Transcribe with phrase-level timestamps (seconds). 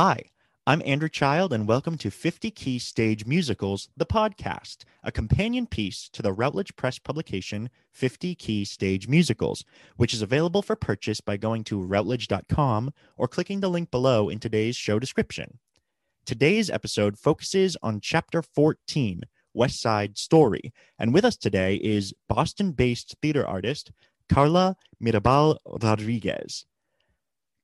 [0.00, 0.30] Hi,
[0.64, 6.08] I'm Andrew Child, and welcome to 50 Key Stage Musicals, the podcast, a companion piece
[6.10, 9.64] to the Routledge Press publication 50 Key Stage Musicals,
[9.96, 14.38] which is available for purchase by going to routledge.com or clicking the link below in
[14.38, 15.58] today's show description.
[16.24, 22.70] Today's episode focuses on Chapter 14, West Side Story, and with us today is Boston
[22.70, 23.90] based theater artist
[24.28, 26.66] Carla Mirabal Rodriguez.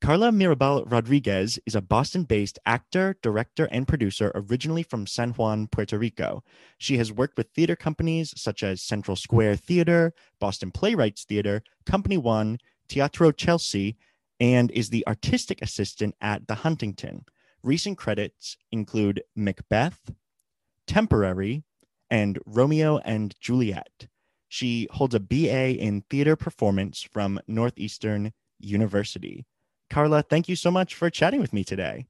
[0.05, 5.67] Carla Mirabal Rodriguez is a Boston based actor, director, and producer originally from San Juan,
[5.67, 6.45] Puerto Rico.
[6.77, 12.19] She has worked with theater companies such as Central Square Theater, Boston Playwrights Theater, Company
[12.19, 13.97] One, Teatro Chelsea,
[14.39, 17.25] and is the artistic assistant at the Huntington.
[17.63, 20.13] Recent credits include Macbeth,
[20.87, 21.63] Temporary,
[22.11, 24.09] and Romeo and Juliet.
[24.49, 29.47] She holds a BA in theater performance from Northeastern University.
[29.91, 32.07] Carla, thank you so much for chatting with me today.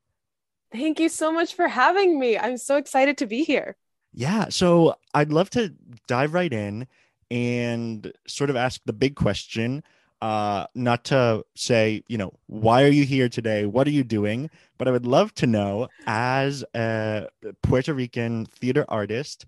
[0.73, 2.37] Thank you so much for having me.
[2.37, 3.77] I'm so excited to be here.
[4.13, 5.75] Yeah, so I'd love to
[6.07, 6.87] dive right in
[7.31, 9.83] and sort of ask the big question.
[10.23, 13.67] Uh, not to say, you know, why are you here today?
[13.67, 14.49] What are you doing?
[14.79, 17.29] But I would love to know, as a
[17.63, 19.47] Puerto Rican theater artist,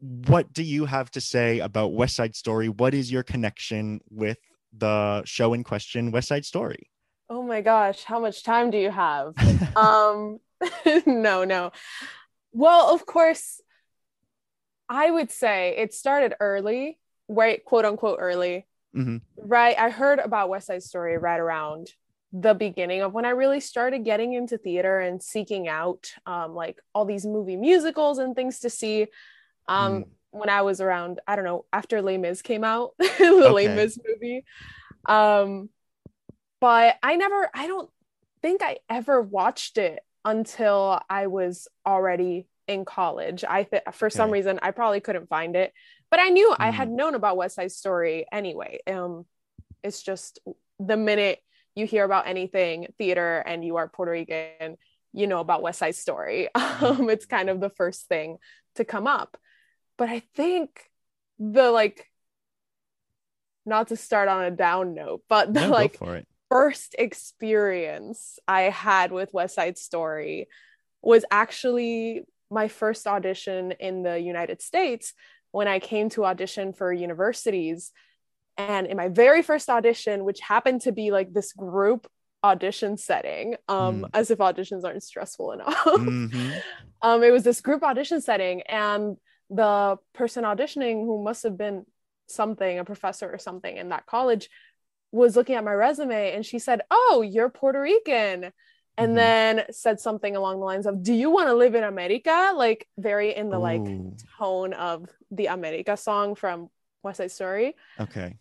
[0.00, 2.68] what do you have to say about West Side Story?
[2.68, 4.38] What is your connection with
[4.76, 6.90] the show in question, West Side Story?
[7.30, 9.34] Oh my gosh, how much time do you have?
[9.76, 10.40] um,
[11.06, 11.72] no, no.
[12.52, 13.60] Well, of course,
[14.88, 17.64] I would say it started early, right?
[17.64, 18.66] Quote unquote early.
[18.96, 19.18] Mm-hmm.
[19.36, 19.78] Right.
[19.78, 21.92] I heard about West Side Story right around
[22.32, 26.80] the beginning of when I really started getting into theater and seeking out um, like
[26.94, 29.06] all these movie musicals and things to see.
[29.66, 30.08] Um, mm.
[30.30, 33.50] When I was around, I don't know, after Les Mis came out, the okay.
[33.50, 34.44] Les Mis movie.
[35.06, 35.70] Um,
[36.60, 37.90] but I never, I don't
[38.42, 43.44] think I ever watched it until I was already in college.
[43.48, 44.16] I th- for okay.
[44.16, 45.72] some reason I probably couldn't find it,
[46.10, 46.56] but I knew mm.
[46.58, 46.96] I had hmm.
[46.96, 48.80] known about West Side Story anyway.
[48.86, 49.24] Um,
[49.82, 50.38] it's just
[50.78, 51.40] the minute
[51.74, 54.76] you hear about anything theater and you are Puerto Rican,
[55.12, 56.48] you know about West Side Story.
[56.54, 58.38] Um, it's kind of the first thing
[58.74, 59.36] to come up.
[59.96, 60.90] But I think
[61.38, 62.06] the like,
[63.64, 65.98] not to start on a down note, but the no, like
[66.50, 70.48] first experience I had with West Side Story
[71.02, 75.12] was actually my first audition in the United States
[75.50, 77.92] when I came to audition for universities.
[78.56, 82.06] And in my very first audition, which happened to be like this group
[82.42, 84.10] audition setting, um, mm.
[84.14, 86.50] as if auditions aren't stressful enough, mm-hmm.
[87.02, 88.62] um, it was this group audition setting.
[88.62, 89.16] And
[89.50, 91.84] the person auditioning, who must have been
[92.26, 94.48] something, a professor or something in that college,
[95.12, 98.52] was looking at my resume and she said, Oh, you're Puerto Rican.
[98.96, 99.14] And mm-hmm.
[99.14, 102.52] then said something along the lines of, Do you want to live in America?
[102.54, 103.60] Like, very in the Ooh.
[103.60, 103.82] like
[104.38, 106.68] tone of the America song from
[107.02, 107.76] West Side Story.
[107.98, 108.36] Okay.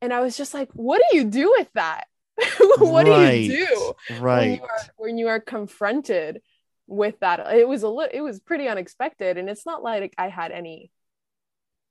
[0.00, 2.04] And I was just like, What do you do with that?
[2.78, 3.32] what right.
[3.32, 4.16] do you do?
[4.20, 4.40] Right.
[4.40, 6.42] When you, are, when you are confronted
[6.86, 7.40] with that?
[7.54, 9.38] It was a little, it was pretty unexpected.
[9.38, 10.90] And it's not like I had any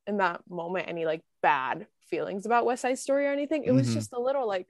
[0.06, 3.64] in that moment any like bad feelings about West Side Story or anything.
[3.64, 3.96] It was mm-hmm.
[3.96, 4.68] just a little like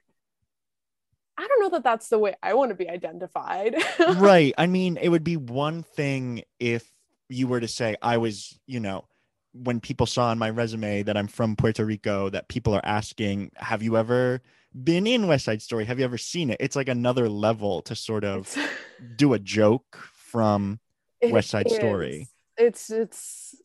[1.38, 3.75] I don't know that that's the way I want to be identified.
[4.16, 4.54] right.
[4.57, 6.90] I mean, it would be one thing if
[7.28, 9.06] you were to say I was, you know,
[9.51, 13.51] when people saw on my resume that I'm from Puerto Rico, that people are asking,
[13.56, 14.42] "Have you ever
[14.84, 15.84] been in West Side Story?
[15.84, 18.56] Have you ever seen it?" It's like another level to sort of
[19.18, 20.80] do a joke from
[21.22, 22.30] West Side Story.
[22.57, 23.56] It's it's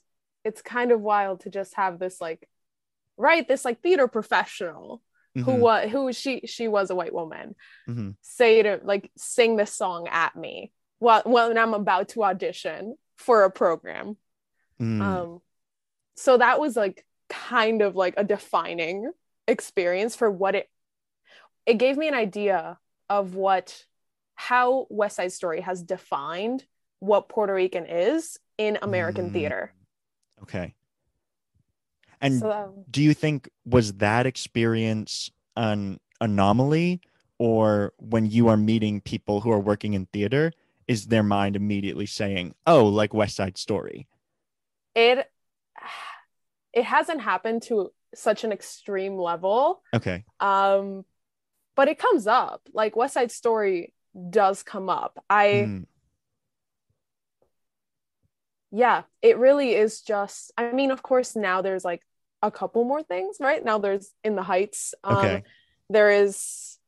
[0.44, 2.48] it's kind of wild to just have this like
[3.18, 5.02] right this like theater professional
[5.34, 7.54] who Mhm, was who she she was a white woman
[7.88, 8.16] mhm.
[8.22, 13.44] say to like sing this song at me while when I'm about to audition for
[13.44, 14.16] a program.
[14.80, 15.42] Mm, Um
[16.16, 19.10] so that was like kind of like a defining
[19.46, 20.68] experience for what it
[21.66, 22.78] it gave me an idea
[23.08, 23.84] of what
[24.34, 26.64] how West Side Story has defined
[27.00, 29.32] what Puerto Rican is in American Mm.
[29.32, 29.72] theater.
[30.42, 30.74] okay.
[32.20, 37.00] And so that- do you think was that experience an anomaly?
[37.38, 40.52] Or when you are meeting people who are working in theater
[40.88, 44.08] is their mind immediately saying oh like west side story
[44.94, 45.30] it
[46.72, 49.82] it hasn't happened to such an extreme level.
[49.94, 50.24] Okay.
[50.40, 51.04] Um
[51.76, 52.62] but it comes up.
[52.72, 53.92] Like west side story
[54.30, 55.22] does come up.
[55.30, 55.86] I Mm,
[58.70, 62.02] yeah it really is just i mean of course now there's like
[62.42, 65.42] a couple more things right now there's in the heights um Okay.
[65.90, 66.78] there is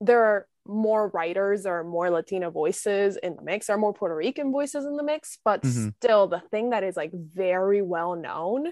[0.00, 4.50] there are more writers or more latina voices in the mix are more puerto rican
[4.52, 5.94] voices in the mix but Mhm.
[6.00, 8.70] still the thing that is like very well known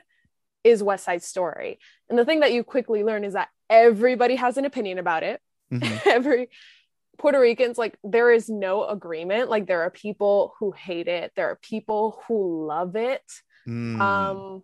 [0.65, 1.79] is west side story
[2.09, 5.41] and the thing that you quickly learn is that everybody has an opinion about it
[5.73, 6.49] mhm, every
[7.23, 9.49] Puerto Ricans, like there is no agreement.
[9.49, 13.23] Like there are people who hate it, there are people who love it.
[13.67, 14.63] mm, Um,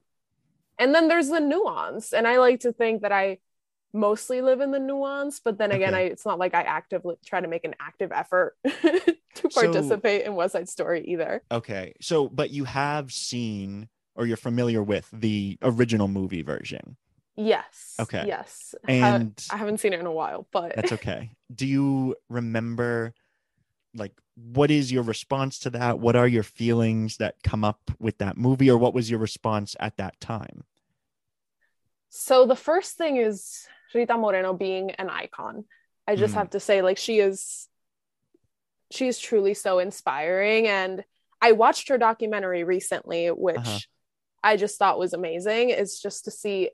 [0.78, 2.12] and then there's the nuance.
[2.12, 3.38] And I like to think that I
[3.94, 6.02] mostly live in the nuance, but then again, Okay.
[6.04, 10.26] I it's not like I actively try to make an active effort to So- participate
[10.26, 11.42] in West Side Story either.
[11.50, 16.96] okay so but you have seen or you're familiar with the original movie version
[17.38, 17.94] Yes.
[18.00, 18.24] Okay.
[18.26, 18.74] Yes.
[18.88, 21.30] And I haven't seen it in a while, but That's okay.
[21.54, 23.14] Do you remember
[23.94, 25.98] like what is your response to that?
[26.00, 29.76] What are your feelings that come up with that movie or what was your response
[29.80, 30.64] at that time?
[32.10, 35.64] So the first thing is Rita Moreno being an icon.
[36.06, 36.38] I just Mhm.
[36.38, 37.68] have to say, like, she is
[38.90, 40.66] she is truly so inspiring.
[40.66, 41.04] And
[41.40, 43.78] I watched her documentary recently, which Uh-huh.
[44.42, 45.70] I just thought was amazing.
[45.70, 46.70] It's just to see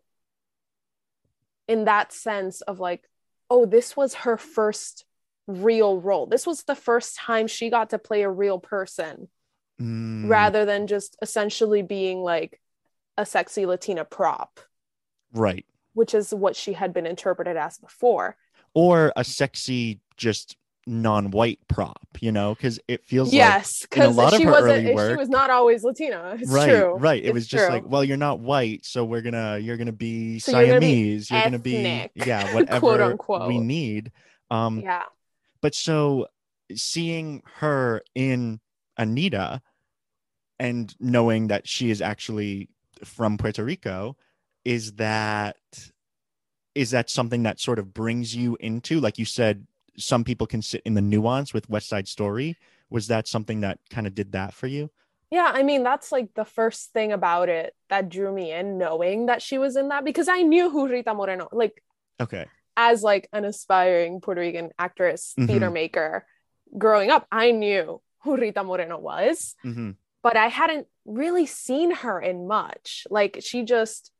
[1.68, 3.08] in that sense of like,
[3.50, 5.04] oh, this was her first
[5.46, 6.26] real role.
[6.26, 9.28] This was the first time she got to play a real person
[9.80, 12.60] Mm, rather than just essentially being like
[13.18, 14.60] a sexy Latina prop
[15.32, 15.66] right.
[15.94, 18.36] which is what she had been interpreted as before.
[18.72, 24.32] Or a sexy just non-white prop, you know, cuz it feels yes, a because lot
[24.34, 24.86] of she her wasn't.
[24.86, 26.36] early She was not always Latina.
[26.38, 26.94] It's right, true.
[26.96, 27.22] right.
[27.22, 27.74] It It's was just true.
[27.74, 30.80] like, well, you're not white, so we're going to you're to be So you're gonna
[30.80, 30.86] be
[31.18, 33.48] Siamese, you're going to be ethnic, yeah, quote whatever unquote.
[33.48, 34.12] we need.
[34.50, 35.04] Um yeah,
[35.60, 36.28] but so
[36.74, 38.60] seeing her in
[38.96, 39.60] Anita
[40.58, 42.68] and knowing that she is actually
[43.04, 44.16] from Puerto Rico
[44.64, 45.56] is that
[46.74, 50.62] is that something that sort of brings you into like you said some people can
[50.62, 52.56] sit in the nuance with West Side Story
[52.90, 54.90] was that something that kind of did that for you
[55.30, 55.50] yeah.
[55.52, 59.42] I mean, that's like the first thing about it that drew me in, knowing that
[59.42, 61.82] she was in that because I knew who Rita Moreno, like
[62.20, 62.46] okay
[62.76, 65.46] as like an aspiring Puerto Rican actress, Mhm.
[65.48, 66.26] theater maker,
[66.78, 69.56] growing up, I knew who Rita Moreno was.
[69.62, 69.92] hmm
[70.22, 73.06] but I hadn't really seen her in much.
[73.10, 74.12] Like she just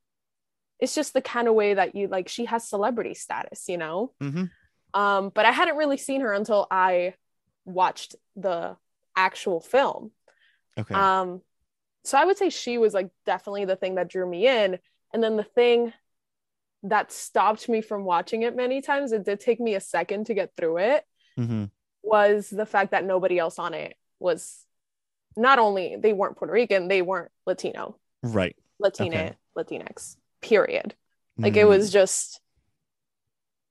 [0.81, 4.13] it's just the kind of way that you like she has celebrity status, you know?
[4.21, 4.45] hmm
[4.95, 7.15] Um but I hadn't really seen her until I
[7.67, 8.77] watched the
[9.17, 10.13] actual film.
[10.77, 11.43] okay Um
[12.05, 14.79] so I would say she was like definitely the thing that drew me in
[15.15, 15.93] and then the thing
[16.85, 20.35] that stopped me from watching it many times it did take me a second to
[20.35, 21.05] get through it
[21.37, 21.65] hmm
[22.03, 24.65] was the fact that nobody else on it was
[25.37, 29.37] not only they weren't Puerto Rican, they weren't Latino, right Latina, Okay.
[29.57, 30.95] Latinx, period.
[31.43, 32.41] Like it Mm, was just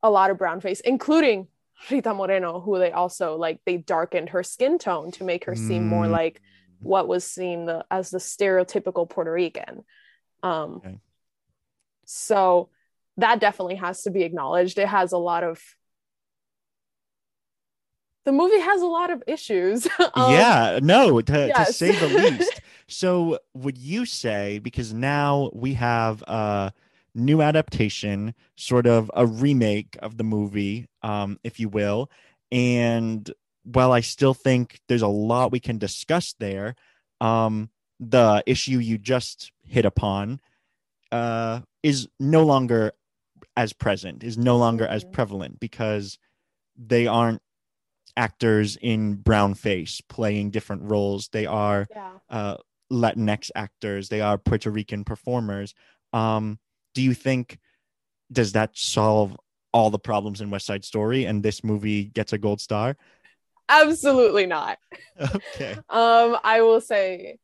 [0.03, 1.47] a lot of brown face, including
[1.89, 5.87] Rita Moreno, who they also like they darkened her skin tone to make her seem
[5.87, 6.11] more Mm.
[6.11, 6.41] like
[6.81, 9.83] what was seen the, as the stereotypical Puerto Rican.
[10.43, 10.99] Um, Okay.
[12.05, 12.69] So
[13.17, 14.77] that definitely has to be acknowledged.
[14.77, 15.61] It has a lot of
[18.25, 19.87] the movie has a lot of issues.
[20.15, 22.61] Um, yeah, no, to, to say the least.
[22.87, 26.73] So, would you say because now we have a
[27.15, 32.09] new adaptation, sort of a remake of the movie, um, if you will,
[32.51, 33.31] and
[33.63, 36.75] while I still think there's a lot we can discuss there,
[37.21, 40.41] um, the issue you just hit upon
[41.11, 42.91] uh, is no longer
[43.55, 45.11] as present, is no longer as Mhm.
[45.11, 46.17] prevalent because
[46.75, 47.41] they aren't
[48.17, 51.29] actors in brown face playing different roles.
[51.29, 52.11] They are yeah.
[52.29, 52.57] uh,
[52.91, 54.09] Latinx actors.
[54.09, 55.73] They are Puerto Rican performers.
[56.11, 56.59] Um,
[56.93, 57.59] do you think
[58.31, 59.37] does that solve
[59.71, 62.95] all the problems in West Side Story and this movie gets a gold star?
[63.69, 64.77] Absolutely not.
[65.35, 65.75] Okay.
[65.89, 67.37] Um, I will say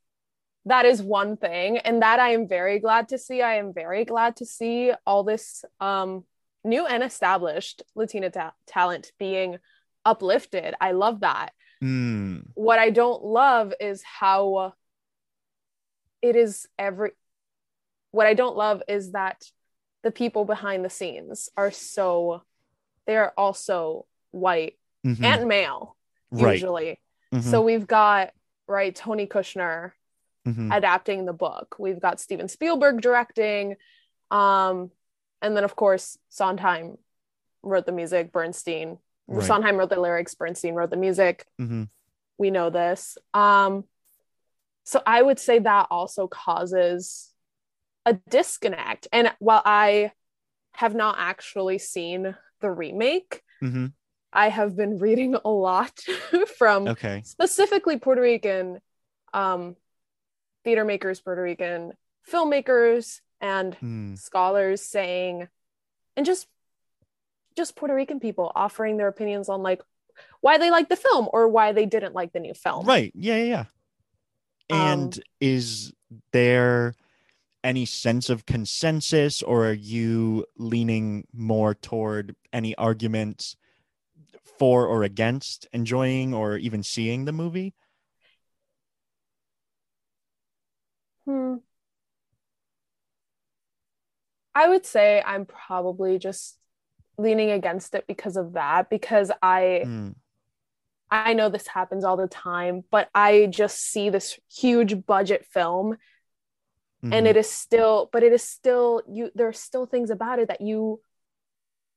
[0.65, 3.43] that is one thing, and that I am very glad to see.
[3.43, 6.25] I am very glad to see all this um
[6.63, 9.57] new and established Latina ta- talent being
[10.03, 10.73] uplifted.
[10.81, 11.51] I love that.
[11.83, 14.73] Mm, What I don't love is how
[16.21, 17.11] it is every
[18.11, 19.43] what I don't love is that
[20.03, 22.43] the people behind the scenes are so
[23.05, 25.95] they're also white mhm, and male
[26.31, 26.53] right.
[26.53, 26.99] usually.
[27.33, 28.31] mhm, So we've got
[28.67, 29.91] right Tony Kushner
[30.47, 31.75] mhm, adapting the book.
[31.79, 33.75] We've got Steven Spielberg directing.
[34.31, 34.91] Um,
[35.41, 36.97] and then of course Sondheim
[37.63, 38.99] wrote the music, Bernstein.
[39.27, 39.45] Right.
[39.45, 41.45] Sondheim wrote the lyrics, Bernstein wrote the music.
[41.59, 41.89] mhm,
[42.37, 43.17] We know this.
[43.33, 43.83] Um,
[44.83, 47.28] so I would say that also causes
[48.05, 49.07] a disconnect.
[49.11, 50.11] And while I
[50.73, 53.93] have not actually seen the remake, mhm.
[54.31, 55.99] I have been reading a lot
[56.57, 57.21] from Okay.
[57.23, 58.79] specifically Puerto Rican
[59.33, 59.75] um,
[60.63, 61.93] theater makers, Puerto Rican
[62.31, 65.47] filmmakers, and Mm, scholars saying,
[66.17, 66.47] and just
[67.55, 69.81] just Puerto Rican people offering their opinions on like
[70.41, 72.85] why they like the film or why they didn't like the new film.
[72.85, 73.11] Right.
[73.15, 73.65] Yeah, yeah, yeah.
[74.69, 75.93] And Um, is
[76.31, 76.93] there
[77.63, 83.55] any sense of consensus or are you leaning more toward any arguments
[84.57, 87.73] for or against enjoying or even seeing the movie?
[91.25, 91.55] Hmm.
[94.55, 96.57] I would say I'm probably just
[97.17, 100.15] leaning against it because of that because I Mm,
[101.11, 105.97] I know this happens all the time, but I just see this huge budget film
[107.11, 110.39] and mhm, it is still, but it is still, you, there are still things about
[110.39, 111.01] it that you,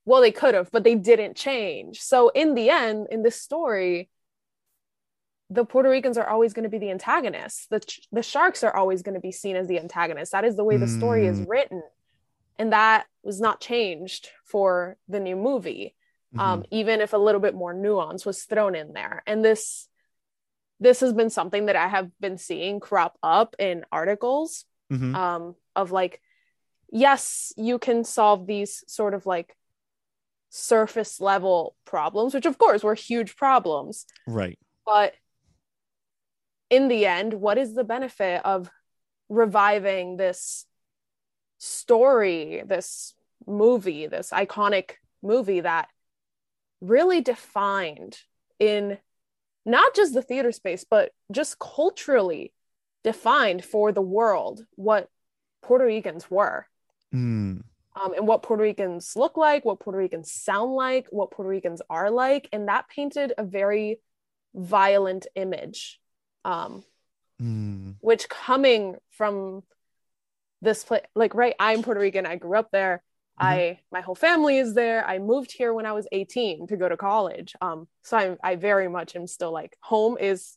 [0.05, 2.01] well, they could have, but they didn't change.
[2.01, 4.11] So in the end, in this story,
[5.51, 7.67] the Puerto Ricans are always going to be the antagonists.
[7.67, 7.81] The,
[8.11, 10.31] the sharks are always going to be seen as the antagonists.
[10.31, 11.47] That is the way the story is Mm.
[11.47, 11.83] written.
[12.59, 15.95] And that was not changed for the new movie
[16.39, 19.23] um, mhm, even if a little bit more nuance was thrown in there.
[19.27, 19.89] And this
[20.81, 25.55] this has been something that I have been seeing crop up in articles mhm, um,
[25.75, 26.21] of like,
[26.91, 29.57] yes, you can solve these sort of like
[30.51, 34.59] surface level problems, which of course were huge problems, right.
[34.85, 35.15] but
[36.69, 38.71] in the end, what is the benefit of
[39.29, 40.67] reviving this
[41.59, 43.15] story, this
[43.47, 45.89] movie, this iconic movie that
[46.81, 48.19] really defined
[48.59, 48.99] in
[49.65, 52.53] not just the theater space, but just culturally
[53.05, 55.09] defined for the world what
[55.63, 56.67] Puerto Ricans were
[57.15, 57.63] Mm,
[57.95, 61.83] um, and what Puerto Ricans look like, what Puerto Ricans sound like, what Puerto Ricans
[61.91, 62.49] are like.
[62.53, 64.01] And that painted a very
[64.55, 66.01] violent image,
[66.45, 66.85] um,
[67.41, 69.63] mm, which coming from
[70.63, 73.03] this place, like, right, I'm Puerto Rican, I grew up there.
[73.39, 75.05] I my whole family is there.
[75.07, 77.55] I moved here when I was 18 to go to college.
[77.61, 80.57] Um, so I I very much am still like home is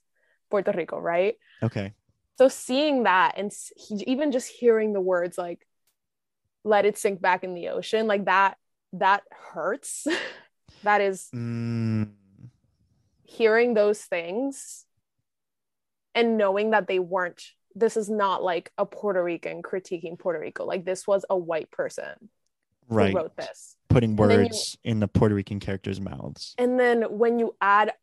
[0.51, 1.35] Puerto Rico, right?
[1.63, 1.93] okay.
[2.38, 5.65] So seeing that and he, even just hearing the words like
[6.63, 8.58] let it sink back in the ocean like that
[8.94, 9.24] that
[9.54, 10.08] hurts
[10.84, 12.10] that is Mm,
[13.24, 14.86] hearing those things
[16.13, 17.42] and knowing that they weren't
[17.75, 21.70] this is not like a puerto rican critiquing puerto rico like this was a white
[21.72, 22.30] person
[22.88, 23.12] right.
[23.12, 26.54] who wrote this Putting then you- words in the Puerto Rican characters' mouths.
[26.58, 27.94] and then when you add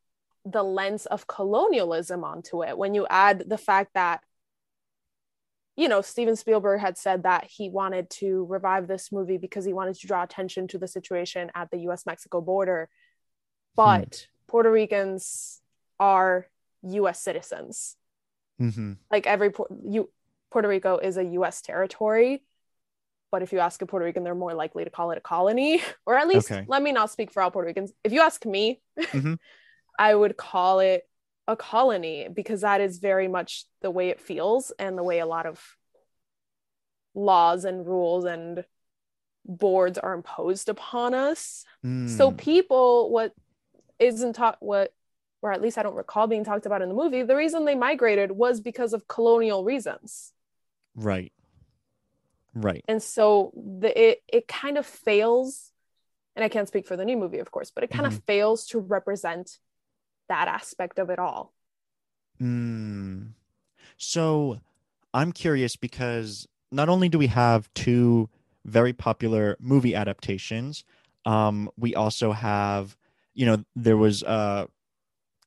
[0.45, 4.21] the lens of colonialism onto it when you add the fact that
[5.77, 9.73] you know steven spielberg had said that he wanted to revive this movie because he
[9.73, 12.89] wanted to draw attention to the situation at the us mexico border.
[13.77, 15.61] But puerto ricans
[15.99, 16.49] are
[16.83, 17.97] us citizens.
[18.59, 19.53] Hmm like every
[19.85, 20.11] you
[20.51, 22.43] puerto rico is a us territory
[23.31, 25.81] but if you ask a puerto rican they're more likely to call it a colony.
[26.07, 26.65] Or at least Okay.
[26.67, 27.93] let me not speak for all puerto ricans.
[28.05, 29.39] If you ask me Mhm.
[29.99, 31.09] i would call it
[31.49, 35.27] a colony because that is very much the way it feels and the way a
[35.27, 35.61] lot of
[37.15, 38.65] laws and rules and
[39.45, 41.65] boards are imposed upon us
[42.05, 43.33] so Mm, people what
[43.99, 44.93] isn't taught what
[45.43, 47.75] or at least i don't recall being talked about in the movie the reason they
[47.75, 50.33] migrated was because of colonial reasons
[50.95, 51.33] right.
[52.55, 52.85] Right.
[52.87, 55.73] and so the it it kind of fails
[56.37, 58.67] and i can't speak for the new movie of course but it kind of fails
[58.69, 59.59] to represent
[60.29, 61.53] that aspect of it all
[62.41, 63.35] Mm.
[63.97, 64.61] So
[65.15, 68.29] I'm curious because not only do we have two
[68.65, 70.85] very popular movie adaptations.
[71.25, 72.97] Um, we also have,
[73.35, 74.69] you know, there was a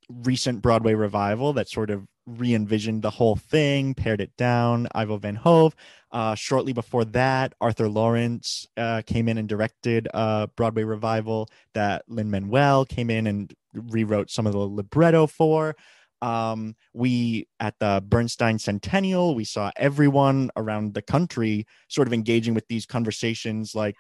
[0.09, 4.87] recent Broadway revival that sort of re-envisioned the whole thing, pared it down.
[4.95, 5.75] Ivo Van Hove.
[6.11, 12.03] Uh, shortly before that, Arthur Laurents uh, came in and directed a Broadway revival that
[12.07, 15.75] Lin Manuel came in and rewrote some of the libretto for.
[16.21, 22.53] Um, we at the Bernstein Centennial, we saw everyone around the country sort of engaging
[22.53, 23.97] with these conversations like,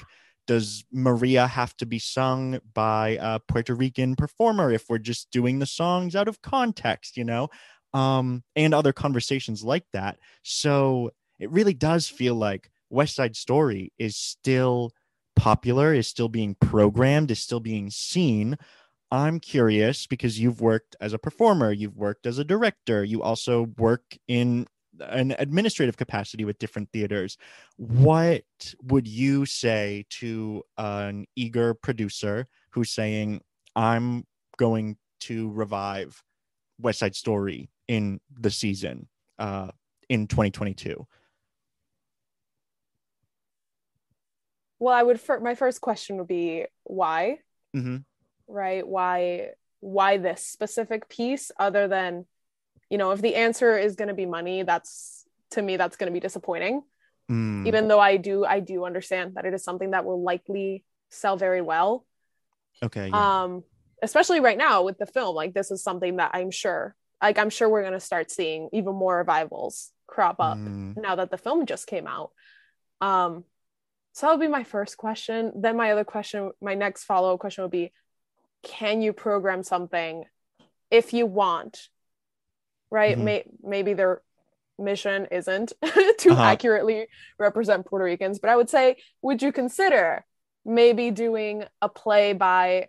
[0.47, 5.59] does Maria have to be sung by a Puerto Rican performer if we're just doing
[5.59, 7.49] the songs out of context, you know?
[7.95, 10.17] Um, and other conversations like that.
[10.43, 14.91] So it really does feel like West Side Story is still
[15.37, 18.57] popular, is still being programmed, is still being seen.
[19.11, 23.67] I'm curious because you've worked as a performer, you've worked as a director, you also
[23.77, 24.67] work in
[24.99, 27.37] an administrative capacity with different theaters.
[27.77, 28.43] What
[28.83, 33.41] would you say to an eager producer who's saying,
[33.73, 34.25] I'm
[34.57, 36.21] going to revive
[36.77, 39.07] West Side Story in the season
[39.39, 39.69] uh,
[40.09, 41.05] in 2022?
[44.79, 45.19] Well, I would.
[45.41, 47.39] my first question would be why,
[47.75, 47.97] mm-hmm.
[48.47, 48.85] right?
[48.85, 49.51] Why?
[49.79, 52.25] Why this specific piece, other than
[52.89, 56.11] you know if the answer is going to be money that's to me that's going
[56.11, 56.81] to be disappointing
[57.29, 57.67] mm.
[57.67, 61.37] even though i do i do understand that it is something that will likely sell
[61.37, 62.05] very well
[62.83, 63.43] okay yeah.
[63.43, 63.63] um
[64.01, 67.49] especially right now with the film like this is something that i'm sure like i'm
[67.49, 70.95] sure we're going to start seeing even more revivals crop up mm.
[70.97, 72.31] now that the film just came out
[73.01, 73.43] um
[74.13, 77.63] so that would be my first question then my other question my next follow-up question
[77.63, 77.91] would be
[78.63, 80.23] can you program something
[80.91, 81.89] if you want
[82.91, 83.17] right?
[83.17, 83.23] Mhm.
[83.23, 84.21] May- maybe their
[84.77, 85.73] mission isn't
[86.19, 86.41] to Uh-huh.
[86.41, 87.07] accurately
[87.39, 90.23] represent Puerto Ricans, but I would say, would you consider
[90.63, 92.87] maybe doing a play by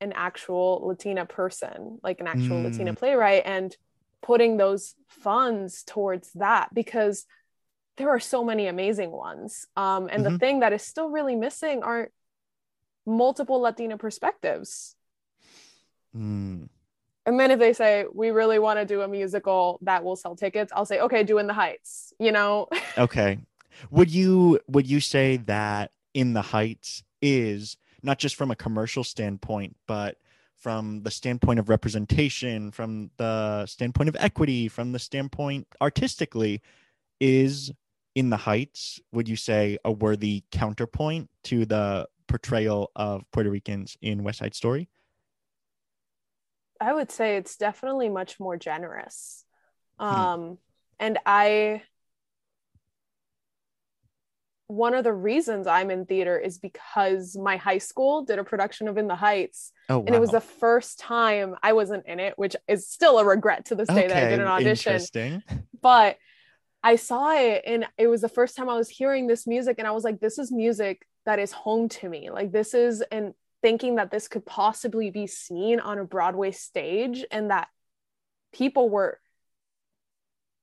[0.00, 2.98] an actual Latina person, like an actual Latina Mm.
[2.98, 3.76] playwright, and
[4.22, 6.72] putting those funds towards that?
[6.74, 7.26] Because
[7.96, 9.66] there are so many amazing ones.
[9.76, 10.40] Um, and the Mhm.
[10.40, 12.10] thing that is still really missing are
[13.06, 14.94] multiple Latina perspectives.
[16.16, 16.68] Mm.
[17.26, 20.34] And then if they say we really want to do a musical that will sell
[20.34, 22.12] tickets, I'll say okay, do in the Heights.
[22.18, 23.38] You know, Okay.
[23.90, 29.04] Would you would you say that In the Heights is not just from a commercial
[29.04, 30.16] standpoint, but
[30.56, 36.60] from the standpoint of representation, from the standpoint of equity, from the standpoint artistically,
[37.20, 37.72] is
[38.14, 43.96] In the Heights, would you say a worthy counterpoint to the portrayal of Puerto Ricans
[44.02, 44.88] in West Side Story?
[46.80, 49.44] I would say it's definitely much more generous.
[49.98, 50.06] Hmm.
[50.06, 50.58] Um,
[50.98, 51.82] and I,
[54.68, 58.86] one of the reasons I'm in theater is because my high school did a production
[58.86, 62.38] of In the Heights, Oh, and it was the first time I wasn't in it,
[62.38, 64.92] which is still a regret to this day that I did an audition.
[64.92, 65.42] Interesting.
[65.80, 66.18] but
[66.82, 69.88] I saw it and it was the first time I was hearing this music and
[69.88, 73.34] I was like this is music that is home to me like this is and
[73.62, 77.66] thinking that this could possibly be seen on a Broadway stage and that
[78.52, 79.18] people were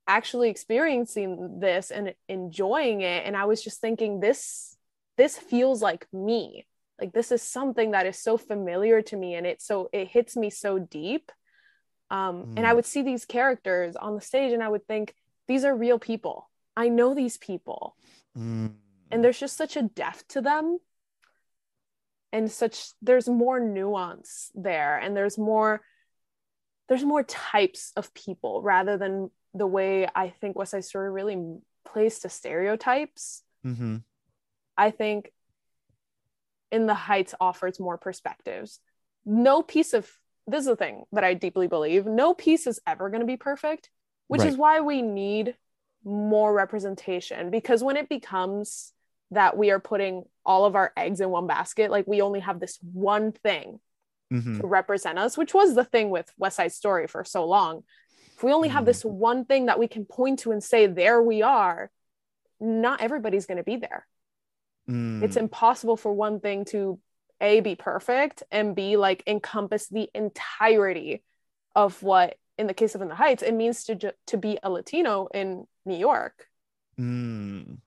[0.08, 4.78] actually experiencing this and enjoying it and I was just thinking this
[5.18, 6.68] this feels like me
[7.00, 10.36] like this is something that is so familiar to me and it so it hits
[10.38, 11.32] me so deep
[12.12, 12.76] um, and I Mm.
[12.76, 15.16] would see these characters on the stage and I would think
[15.48, 16.50] these are real people.
[16.78, 17.96] I know these people.
[18.38, 18.76] Mm.
[19.10, 20.78] And there's just such a depth to them.
[22.32, 25.82] And such there's more nuance there and there's more
[26.90, 31.58] there's more types of people rather than the way I think West Side Story really
[31.86, 33.44] plays to stereotypes.
[33.66, 34.04] Mhm.
[34.78, 35.32] I think
[36.72, 38.80] In the Heights offers more perspectives.
[39.24, 40.12] No piece of
[40.46, 42.06] this is the thing that I deeply believe.
[42.06, 43.90] No piece is ever going to be perfect,
[44.28, 45.56] which is why we need
[46.04, 48.94] more representation because when it becomes
[49.32, 52.60] that we are putting all of our eggs in one basket, like we only have
[52.60, 53.80] this one thing
[54.32, 54.60] Mhm.
[54.62, 57.84] to represent us, which was the thing with West Side Story for so long.
[58.36, 61.22] If we only have this one thing that we can point to and say, there
[61.22, 61.90] we are,
[62.60, 64.08] not everybody's going to be there
[64.88, 65.24] Mm.
[65.24, 67.00] it's impossible for one thing to
[67.42, 71.24] a be perfect and b like encompass the entirety
[71.76, 74.60] of what in the case of in the heights it means to ju- to be
[74.62, 76.48] a latino in new york
[77.00, 77.80] Mm.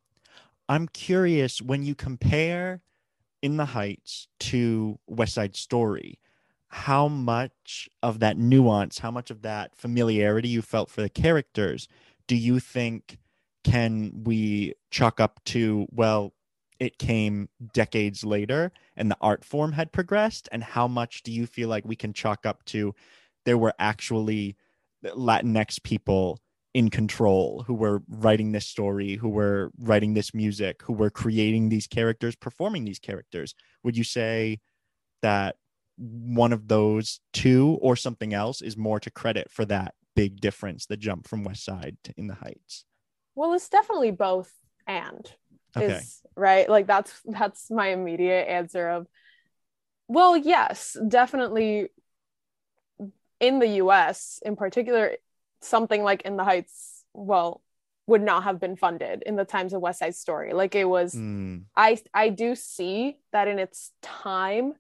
[0.69, 2.81] I'm curious when you compare
[3.43, 6.19] In the Heights to West Side Story,
[6.69, 11.89] how much of that nuance, how much of that familiarity you felt for the characters
[12.27, 13.19] do you think
[13.65, 16.35] can we chalk up to, well,
[16.79, 20.49] it came decades later and the art form had progressed?
[20.53, 22.95] And how much do you feel like we can chalk up to
[23.45, 24.57] there were actually
[25.05, 26.39] latinx people
[26.75, 31.71] in control who were writing this story who were writing this music who were creating
[31.71, 33.55] these characters performing these characters?
[33.83, 34.61] Would you say
[35.23, 35.57] that
[35.99, 40.87] one of those two or something else is more to credit for that big difference
[40.87, 42.85] the jump from west side to in the heights
[43.35, 44.53] well it's definitely both
[44.87, 45.33] and
[45.77, 45.97] okay.
[45.97, 49.07] is right like that's that's my immediate answer of
[50.09, 51.89] well yes definitely
[53.41, 55.17] in the US in particular
[55.61, 57.63] something like in the heights well
[58.07, 61.15] would not have been funded in the times of west side story like it was
[61.15, 61.63] mm.
[61.77, 64.73] i i do see that in its time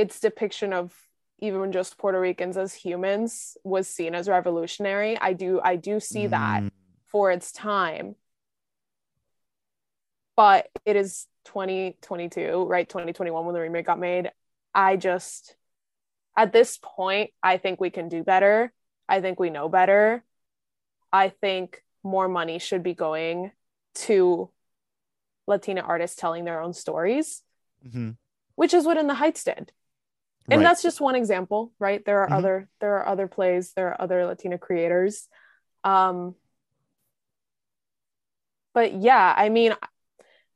[0.00, 0.94] its depiction of
[1.38, 6.24] even just puerto ricans as humans was seen as revolutionary i do i do see
[6.24, 6.30] mm.
[6.30, 6.62] that
[7.06, 8.14] for its time
[10.36, 14.30] but it is 2022 right 2021 when the remake got made
[14.74, 15.56] i just
[16.36, 18.72] at this point i think we can do better
[19.10, 20.24] I think we know better.
[21.12, 23.50] I think more money should be going
[23.96, 24.48] to
[25.48, 27.42] Latina artists telling their own stories,
[27.84, 28.10] mm-hmm.
[28.54, 29.72] which is what In the Heights did.
[30.50, 30.68] And right.
[30.68, 32.04] that's just one example, right?
[32.04, 32.34] There are mm-hmm.
[32.34, 35.28] other there are other plays, there are other Latina creators.
[35.84, 36.34] Um,
[38.74, 39.74] but yeah, I mean,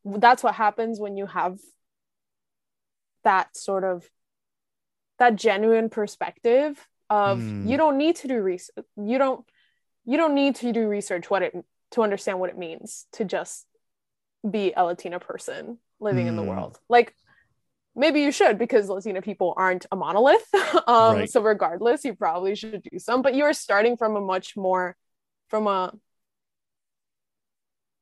[0.05, 1.59] that's what happens when you have
[3.25, 4.09] that sort of
[5.19, 7.69] that genuine perspective of mm.
[7.69, 9.45] you don't need to do research you don't
[10.05, 11.55] you don't need to do research what it
[11.91, 13.67] to understand what it means to just
[14.49, 16.31] be a latina person living mm.
[16.31, 16.49] in the hmm.
[16.49, 17.15] world like
[17.97, 20.47] maybe you should because latina people aren't a monolith
[20.87, 21.31] um right.
[21.31, 24.97] so regardless you probably should do some but you're starting from a much more
[25.49, 25.93] from a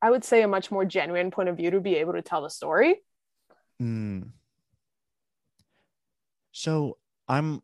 [0.00, 2.42] i would say a much more genuine point of view to be able to tell
[2.42, 3.00] the story
[3.81, 4.28] mm.
[6.52, 6.96] so
[7.28, 7.62] i'm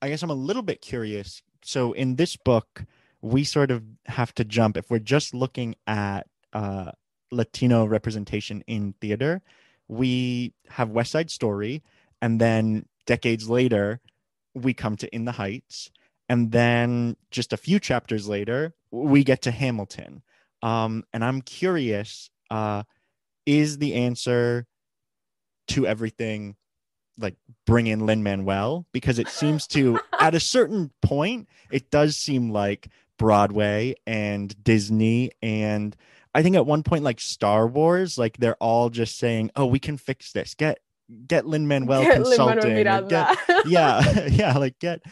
[0.00, 1.42] I guess I'm a little bit curious.
[1.62, 2.84] So in this book,
[3.20, 6.92] we sort of have to jump if we're just looking at uh,
[7.32, 9.42] Latino representation in theater.
[9.88, 11.82] We have West Side Story,
[12.20, 14.00] and then decades later,
[14.54, 15.90] we come to In the Heights,
[16.28, 20.22] and then just a few chapters later, we get to Hamilton.
[20.62, 22.82] Um, and I'm curious: uh,
[23.46, 24.66] is the answer
[25.68, 26.56] to everything
[27.18, 32.16] like bring in Lin Manuel because it seems to at a certain point it does
[32.16, 35.96] seem like Broadway and Disney and
[36.34, 39.78] I think at one point like Star Wars like they're all just saying oh we
[39.78, 40.78] can fix this get
[41.26, 45.02] get Lin Manuel consulting get, yeah yeah like get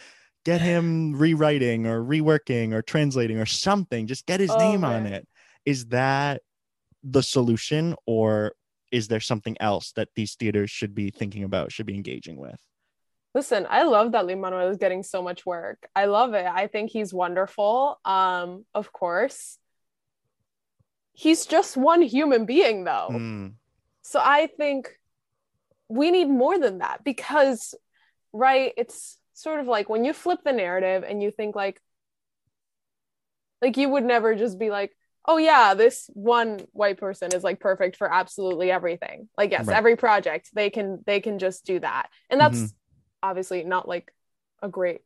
[0.45, 5.07] get him rewriting or reworking or translating or something just get his oh, name man.
[5.07, 5.27] on it
[5.65, 6.43] is that
[7.03, 8.53] the solution or
[8.93, 12.59] is there something else that these theaters should be thinking about, should be engaging with?
[13.35, 15.87] Listen, I love that Lin Manuel is getting so much work.
[15.95, 16.47] I love it.
[16.47, 18.01] I think he's wonderful.
[18.05, 19.59] Um, of course.
[21.19, 23.09] He's just one human being though.
[23.11, 23.55] Mm.
[24.03, 24.91] So I think
[25.89, 27.75] we need more than that because
[28.33, 31.81] right, it's sort of like when you flip the narrative and you think like
[33.63, 34.95] like you would never just be like
[35.27, 39.77] oh yeah this one white person is like perfect for absolutely everything like yes right.
[39.77, 43.29] every project they can they can just do that and that's mm-hmm.
[43.29, 44.13] obviously not like
[44.63, 45.01] a great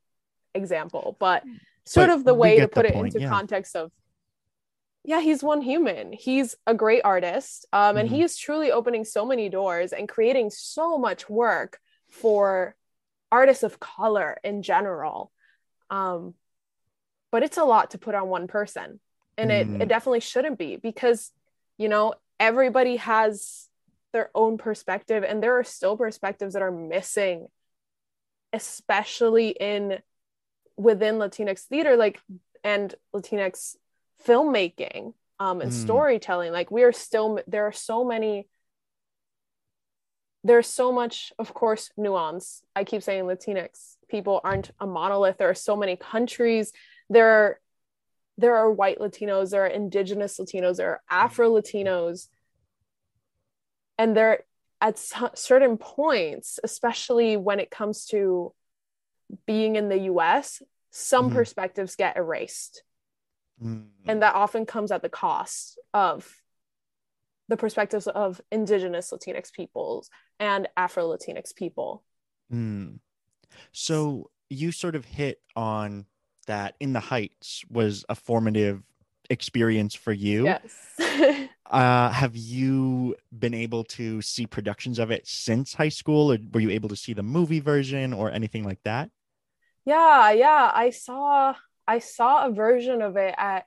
[0.54, 1.42] example but
[1.84, 3.30] sort but of the way to put it point, into yeah.
[3.30, 3.90] context of
[5.04, 8.16] yeah he's one human he's a great artist um, and mm-hmm.
[8.16, 12.74] he is truly opening so many doors and creating so much work for
[13.32, 15.30] artists of color in general
[15.90, 16.34] um,
[17.32, 19.00] but it's a lot to put on one person
[19.38, 19.80] and it, mm.
[19.80, 21.32] it definitely shouldn't be because
[21.78, 23.68] you know everybody has
[24.12, 27.46] their own perspective and there are still perspectives that are missing
[28.52, 29.98] especially in
[30.76, 32.20] within latinx theater like
[32.64, 33.76] and latinx
[34.26, 35.74] filmmaking um and mm.
[35.74, 38.46] storytelling like we are still there are so many
[40.44, 45.50] there's so much of course nuance i keep saying latinx people aren't a monolith there
[45.50, 46.72] are so many countries
[47.08, 47.60] there are
[48.40, 52.28] there are white Latinos, there are indigenous Latinos, there are Afro Latinos.
[53.98, 54.44] And there,
[54.80, 54.98] at
[55.34, 58.54] certain points, especially when it comes to
[59.46, 61.36] being in the US, some mm-hmm.
[61.36, 62.82] perspectives get erased.
[63.62, 64.08] Mm-hmm.
[64.08, 66.28] And that often comes at the cost of
[67.48, 72.04] the perspectives of indigenous Latinx peoples and Afro Latinx people.
[72.52, 73.00] Mm.
[73.72, 76.06] So you sort of hit on
[76.46, 78.82] that In the Heights was a formative
[79.28, 80.44] experience for you.
[80.44, 81.48] Yes.
[81.70, 86.58] Uh, have you been able to see productions of it since high school, or were
[86.58, 89.08] you able to see the movie version or anything like that?
[89.84, 90.72] yeah, yeah.
[90.74, 91.54] I saw
[91.90, 93.64] I saw a version of it at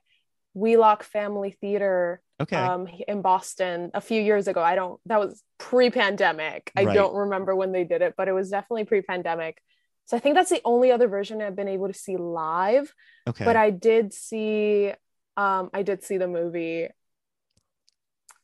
[0.54, 2.56] Wheelock Family Theater Okay.
[2.56, 4.60] um in Boston a few years ago.
[4.62, 6.72] I don't that was pre-pandemic.
[6.76, 6.94] I Right.
[6.94, 9.54] don't remember when they did it, but it was definitely pre-pandemic.
[10.06, 12.92] So I think that's the only other version I've been able to see live.
[13.28, 13.44] okay.
[13.44, 14.92] But I did see
[15.36, 16.88] um I did see the movie.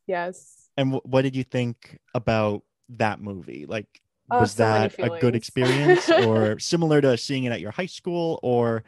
[0.07, 0.69] Yes.
[0.77, 3.67] and w- what did you think about that movie?
[3.67, 3.87] Like,
[4.33, 7.87] Oh, was so that a good experience, or similar to seeing it at your high
[7.99, 8.85] school, or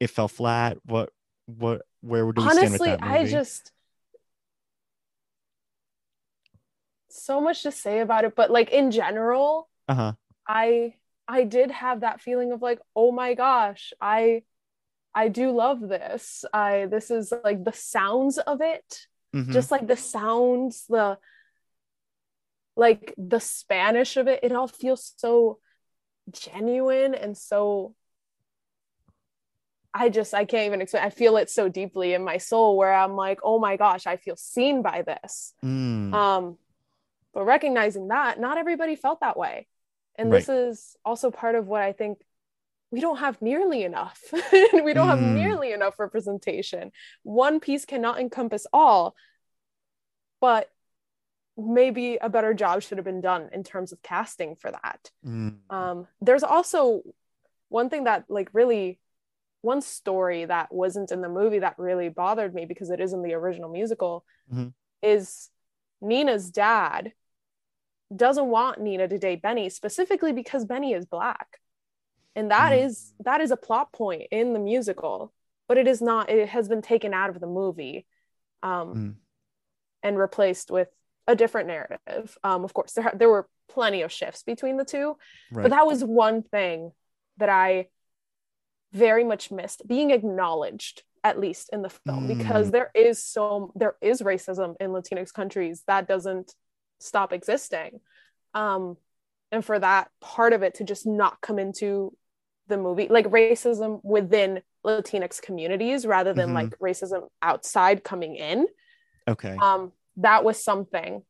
[0.00, 0.78] it fell flat?
[0.84, 1.10] What,
[1.46, 3.14] what, where do we stand with that movie?
[3.14, 3.70] I just
[7.08, 10.12] so much to say about it, but like in general, uh huh.
[10.46, 10.94] I
[11.28, 14.42] I did have that feeling of like, oh my gosh, I
[15.14, 16.44] I do love this.
[16.52, 19.52] I this is like the sounds of it, Mm-hmm.
[19.52, 21.16] just like the sounds, the
[22.76, 25.58] like the Spanish of it, it all feels so
[26.32, 27.94] genuine and so
[29.92, 31.04] I just I can't even explain.
[31.04, 34.16] I feel it so deeply in my soul where I'm like, oh my gosh, I
[34.16, 35.52] feel seen by this.
[35.64, 36.58] Mm, Um,
[37.34, 39.66] but recognizing that not everybody felt that way.
[40.16, 42.18] And this is also part of what I think
[42.92, 44.20] we don't have nearly enough.
[44.52, 45.34] we don't have Mm.
[45.34, 46.92] nearly enough representation.
[47.22, 49.14] One piece cannot encompass all,
[50.40, 50.70] but
[51.56, 55.10] maybe a better job should have been done in terms of casting for that.
[55.24, 57.02] mm, Um, there's also
[57.68, 58.98] one thing that like really
[59.62, 63.22] one story that wasn't in the movie that really bothered me because it is in
[63.22, 64.72] the original musical Mhm.
[65.02, 65.50] is
[66.00, 67.12] Nina's dad
[68.14, 71.60] doesn't want Nina to date Benny specifically because Benny is black.
[72.34, 72.84] And that Mm.
[72.84, 75.32] is that is a plot point in the musical,
[75.68, 78.06] but it is not it has been taken out of the movie
[78.62, 79.14] um, Mm.
[80.02, 80.88] and replaced with
[81.26, 82.36] a different narrative.
[82.42, 85.16] Um, of course, there there were plenty of shifts between the two,
[85.52, 85.62] right.
[85.62, 86.92] but that was one thing
[87.36, 87.88] that I
[88.92, 92.72] very much missed being acknowledged at least in the film because Mm.
[92.72, 96.54] there is so there is racism in Latinx countries that doesn't
[96.98, 98.00] stop existing.
[98.54, 98.96] Um
[99.52, 102.16] and for that part of it to just not come into
[102.68, 106.54] the movie like racism within Latinx communities rather than Mhm.
[106.54, 108.66] like racism outside coming in
[109.28, 109.56] okay.
[109.60, 111.22] um that was something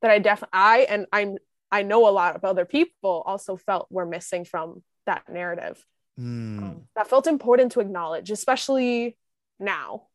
[0.00, 1.36] that i definitely i and i'm
[1.70, 5.84] i know a lot of other people also felt were missing from that narrative
[6.18, 9.16] Mm, um, that felt important to acknowledge especially
[9.58, 10.06] now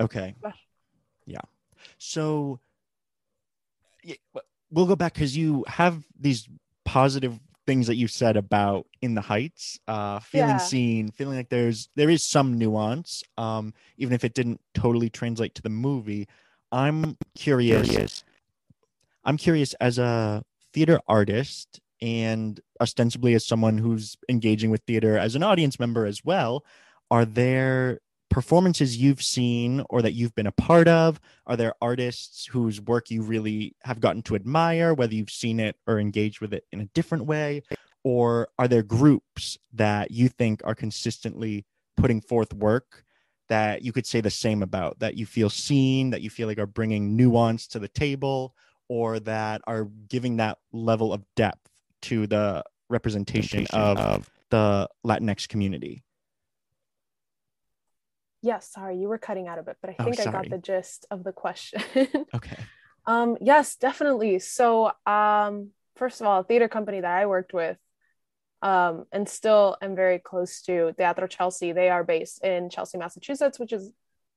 [0.00, 0.34] okay.
[1.26, 1.40] Yeah.
[1.98, 2.60] So
[4.02, 4.16] yeah,
[4.70, 6.48] we'll go back because you have these
[6.84, 10.58] positive things that you said about in the heights uh feeling Yeah.
[10.58, 15.54] seen feeling like there's there is some nuance um even if it didn't totally translate
[15.54, 16.28] to the movie
[16.72, 18.22] i'm curious
[19.24, 25.34] i'm curious as a theater artist and ostensibly as someone who's engaging with theater as
[25.34, 26.62] an audience member as well
[27.10, 28.00] are there
[28.34, 31.20] performances you've seen or that you've been a part of?
[31.46, 35.76] Are there artists whose work you really have gotten to admire whether you've seen it
[35.86, 37.62] or engaged with it in a different way?
[38.02, 41.64] Or are there groups that you think are consistently
[41.96, 43.04] putting forth work
[43.48, 46.58] that you could say the same about that you feel seen that you feel like
[46.58, 48.56] are bringing nuance to the table
[48.88, 51.70] or that are giving that level of depth
[52.04, 56.04] to the representation of the latinx community.
[58.42, 60.58] Yes sorry you were cutting out a bit but i Oh, think i got the
[60.58, 61.80] gist of the question.
[62.34, 62.56] Okay.
[63.06, 64.38] Um yes definitely.
[64.38, 67.78] So um first of all a theater company that i worked with
[68.60, 71.72] um and still am very close to teatro chelsea.
[71.72, 73.92] They are based in chelsea massachusetts which is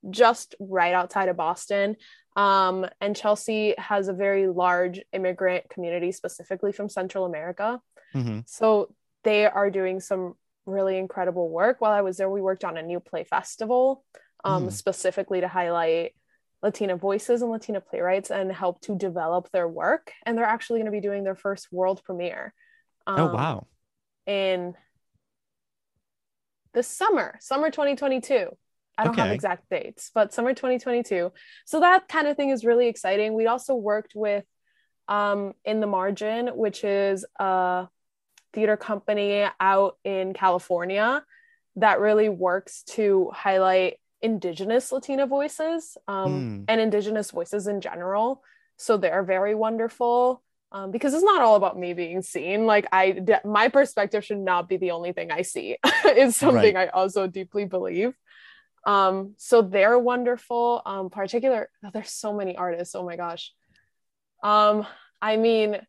[0.09, 1.95] just right outside of boston
[2.35, 7.79] um and chelsea has a very large immigrant community specifically from central america
[8.13, 8.93] hmm so
[9.23, 11.79] they are doing some really incredible work.
[11.79, 14.03] While I was there, we worked on a new play festival
[14.43, 14.71] um, Mm.
[14.71, 16.13] specifically to highlight
[16.61, 20.11] Latina voices and Latina playwrights and help to develop their work.
[20.25, 22.53] And they're actually going to be doing their first world premiere.
[23.07, 23.67] oh um, wow
[24.25, 24.75] In
[26.73, 28.49] the summer, summer 2022.
[28.97, 31.31] I don't have exact dates, but summer 2022.
[31.65, 33.33] So that kind of thing is really exciting.
[33.33, 34.43] We also worked with
[35.07, 37.87] um, In the Margin, which is a
[38.53, 41.23] theater company out in California
[41.75, 46.65] that really works to highlight Indigenous Latina voices um, Mm.
[46.67, 48.41] and Indigenous voices in general.
[48.77, 50.41] So they're very wonderful.
[50.69, 52.65] Um, because it's not all about me being seen.
[52.65, 55.77] Like I, d- my perspective should not be the only thing I see.
[56.05, 58.13] is something I also deeply believe.
[58.87, 60.81] Um, so they're wonderful.
[60.85, 62.95] Um, particular, oh, there's so many artists.
[62.95, 63.51] Oh my gosh.
[64.41, 64.87] Um,
[65.21, 65.79] I mean,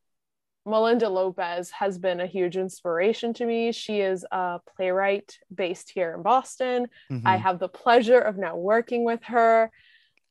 [0.67, 3.73] Melinda Lopez has been a huge inspiration to me.
[3.73, 6.89] She is a playwright based here in Boston.
[7.11, 7.23] Mhm.
[7.25, 9.71] I have the pleasure of now working with her.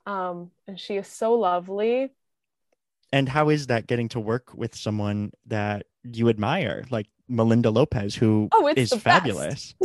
[0.05, 2.11] Um, and she is so lovely.
[3.13, 8.13] And how is that getting to work with someone that you admire, like Melinda Lopez,
[8.15, 9.73] who Oh, it's is fabulous?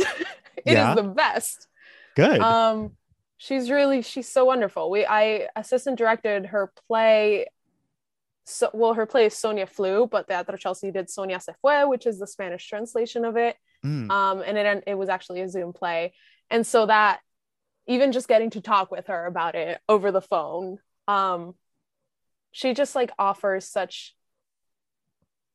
[0.65, 0.95] It is Yeah.
[0.95, 1.67] the best.
[2.15, 2.39] Good.
[2.39, 2.91] Um,
[3.37, 4.89] she's really she's so wonderful.
[4.89, 7.47] We I assistant directed her play.
[8.45, 12.05] So well, her play is Sonia Flew, but Teatro Chelsea did Sonia Se Fue, which
[12.05, 13.55] is the Spanish translation of it.
[13.85, 14.09] Mm.
[14.11, 16.13] Um, and it it was actually a Zoom play,
[16.49, 17.19] and so that
[17.87, 21.53] even just getting to talk with her about it over the phone, um,
[22.51, 24.15] she just like offers such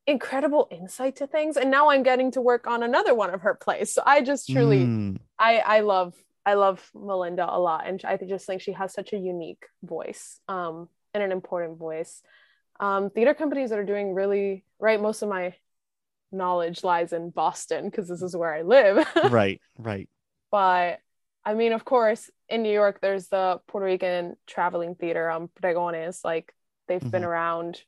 [0.05, 1.57] incredible insight to things.
[1.57, 4.49] And now I'm getting to work on another one of her plays, so I just
[4.49, 5.17] truly Mm.
[5.37, 6.15] I I love
[6.45, 10.39] I love Melinda a lot, and I just think she has such a unique voice,
[10.47, 12.21] um, and an important voice.
[12.79, 15.01] Um, theater companies that are doing really right.
[15.01, 15.55] Most of my
[16.31, 19.05] knowledge lies in Boston because this is where I live.
[19.29, 20.09] right, right.
[20.51, 20.99] but
[21.45, 26.23] I mean, of course, in New York, there's the Puerto Rican Traveling Theater, um, Pregones.
[26.23, 26.53] Like
[26.87, 27.27] they've been Mhm.
[27.27, 27.83] around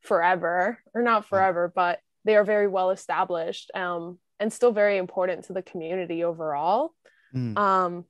[0.00, 5.44] forever, or not forever, but they are very well established, um, and still very important
[5.44, 6.94] to the community overall.
[7.34, 7.56] Mm.
[7.58, 8.04] Um,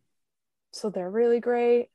[0.72, 1.88] so they're really great.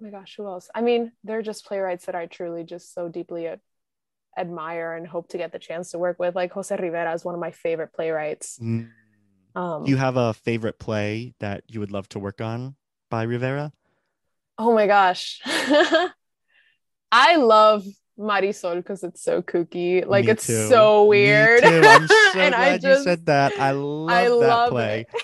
[0.00, 0.70] Oh my gosh, who else?
[0.74, 3.60] I mean, they're just playwrights that I truly just so deeply ad-
[4.36, 6.36] admire and hope to get the chance to work with.
[6.36, 8.58] Like Jose Rivera is one of my favorite playwrights.
[8.62, 8.90] Mm.
[9.56, 12.76] Um, you have a favorite play that you would love to work on
[13.10, 13.72] by Rivera?
[14.60, 15.40] oh my gosh,
[17.12, 17.84] I love
[18.18, 20.04] Marisol because it's so kooky.
[20.06, 20.68] Like Me it's too.
[20.68, 21.64] so weird.
[21.64, 23.52] I'm so And I glad you just- said that.
[23.58, 25.06] I love I that love play.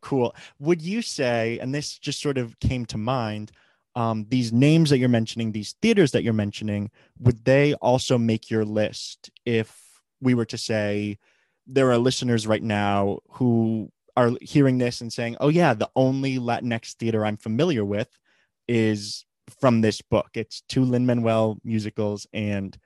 [0.00, 0.34] Cool.
[0.58, 3.52] Would you say, and this just sort of came to mind,
[3.94, 8.50] um, these names that you're mentioning, these theaters that you're mentioning, would they also make
[8.50, 11.18] your list if we were to say
[11.66, 16.38] there are listeners right now who are hearing this and saying, oh, yeah, the only
[16.38, 18.08] Latinx theater I'm familiar with
[18.66, 19.24] is
[19.60, 20.30] from this book.
[20.34, 22.76] It's two Lin Manuel musicals and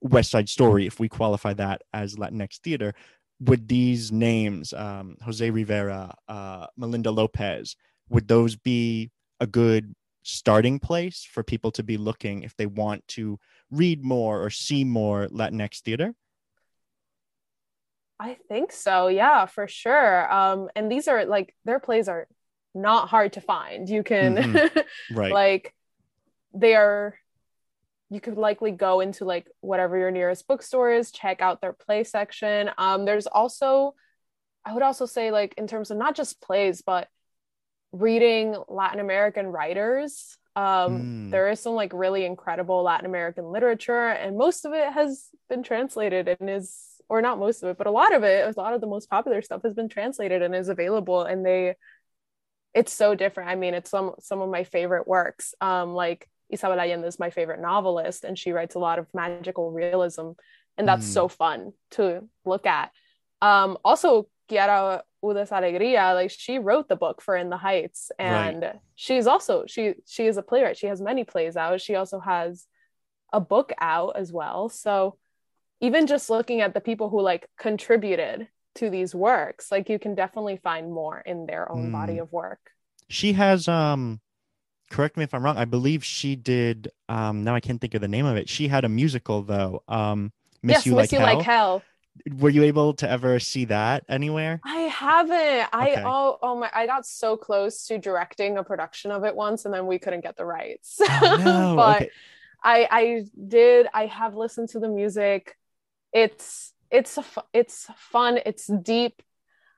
[0.00, 2.94] West Side Story, if we qualify that as Latinx theater
[3.40, 7.76] would these names um, jose rivera uh, melinda lopez
[8.08, 13.06] would those be a good starting place for people to be looking if they want
[13.06, 13.38] to
[13.70, 16.14] read more or see more latinx theater
[18.18, 19.08] I think so.
[19.08, 20.32] Yeah, for sure.
[20.32, 22.26] Um, and these are like their plays are
[22.74, 23.88] not hard to find.
[23.88, 24.84] You can Mhm.
[25.14, 25.74] right like
[26.54, 27.18] they are
[28.10, 32.04] you could likely go into like whatever your nearest bookstore is, check out their play
[32.04, 32.70] section.
[32.78, 33.94] Um, there's also
[34.64, 37.08] I would also say like in terms of not just plays, but
[37.92, 40.36] reading Latin American writers.
[40.56, 41.30] Um, Mm.
[41.30, 45.62] there is some like really incredible Latin American literature, and most of it has been
[45.62, 48.74] translated and is, or not most of it, but a lot of it, a lot
[48.74, 51.22] of the most popular stuff has been translated and is available.
[51.22, 51.74] And they,
[52.74, 53.50] it's so different.
[53.50, 55.54] I mean, it's some some of my favorite works.
[55.60, 59.70] Um, like Isabel Allende is my favorite novelist, and she writes a lot of magical
[59.72, 60.30] realism,
[60.76, 61.12] and that's Mm.
[61.14, 62.90] so fun to look at.
[63.42, 68.78] Um, also, Quiara Hudes Alegria, like she wrote the book for In the Heights, and
[68.94, 70.76] she's also she she is a playwright.
[70.78, 71.80] She has many plays out.
[71.80, 72.66] She also has
[73.32, 74.68] a book out as well.
[74.68, 75.18] So
[75.80, 80.14] even just looking at the people who like contributed to these works, like you can
[80.14, 82.22] definitely find more in their own body Mm.
[82.22, 82.60] of work.
[83.08, 84.20] she has um
[84.90, 88.00] correct me if i'm wrong i believe she did um now i can't think of
[88.00, 91.12] the name of it she had a musical though um miss yes, you, Miss like,
[91.12, 91.36] You hell.
[91.36, 91.82] Like Hell.
[92.38, 95.68] were you able to ever see that anywhere I haven't.
[95.72, 96.02] I Okay.
[96.06, 99.74] oh oh my I got so close to directing a production of it once and
[99.74, 100.98] then we couldn't get the rights.
[101.00, 102.10] oh no but okay
[102.64, 105.56] I I did I have listened to the music.
[106.12, 109.22] It's it's a it's fun, it's deep,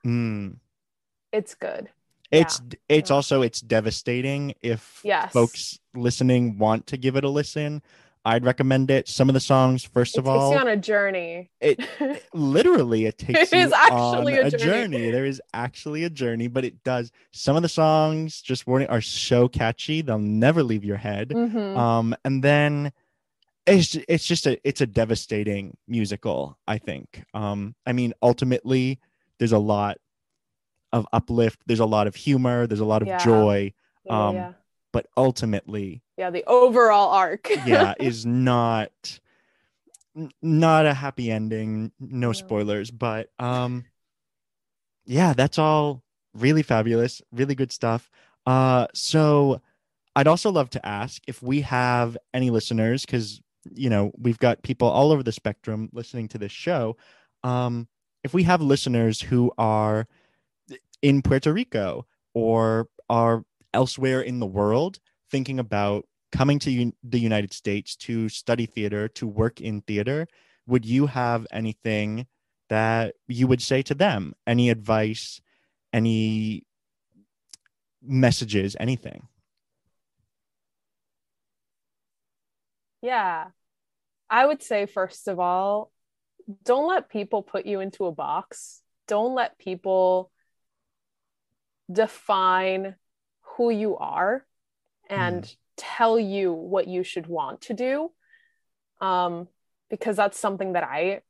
[0.05, 0.57] Mm.
[1.31, 1.89] it's good.
[2.31, 3.15] It's it's Yeah.
[3.15, 5.33] also it's devastating if Yes.
[5.33, 7.81] folks listening want to give it a listen
[8.25, 10.77] i'd recommend it some of the songs first It of takes all you on a
[10.77, 11.49] journey.
[11.61, 11.79] it
[12.33, 15.09] literally it takes It is actually on a journey.
[15.09, 19.01] there is actually a journey but it does some of the songs just warning are
[19.01, 21.75] so catchy they'll never leave your head Mhm.
[21.77, 22.91] um and then
[23.65, 28.99] it's it's just a it's a devastating musical i think um i mean ultimately
[29.37, 29.97] there's a lot
[30.91, 33.17] of uplift there's a lot of humor there's a lot of Yeah.
[33.17, 33.73] joy
[34.09, 34.53] um, yeah.
[34.91, 37.49] but ultimately Yeah, the overall arc.
[37.67, 39.19] yeah is not
[40.41, 42.33] not a happy ending no No.
[42.33, 43.85] spoilers but um
[45.05, 48.09] yeah that's all really fabulous really good stuff
[48.45, 49.61] Uh, so
[50.15, 53.39] I'd also love to ask if we have any listeners, because
[53.71, 56.97] you know we've got people all over the spectrum listening to this show.
[57.43, 57.87] Um,
[58.23, 60.07] if we have listeners who are
[61.01, 63.43] in Puerto Rico or are
[63.73, 64.99] elsewhere in the world
[65.31, 70.27] thinking about coming to un- the United States to study theater, to work in theater,
[70.67, 72.27] would you have anything
[72.69, 74.33] that you would say to them?
[74.45, 75.41] Any advice,
[75.91, 76.65] any
[78.01, 79.27] messages, anything?
[83.01, 83.47] Yeah.
[84.29, 85.91] I would say, first of all,
[86.63, 88.81] don't let people put you into a box.
[89.07, 90.31] Don't let people
[91.91, 92.95] define
[93.41, 94.45] who you are
[95.09, 95.55] and mm.
[95.77, 98.11] tell you what you should want to do.
[99.01, 99.47] Um,
[99.89, 101.21] because that's something that I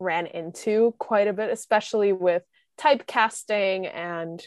[0.00, 2.42] ran into quite a bit, especially with
[2.78, 4.44] typecasting and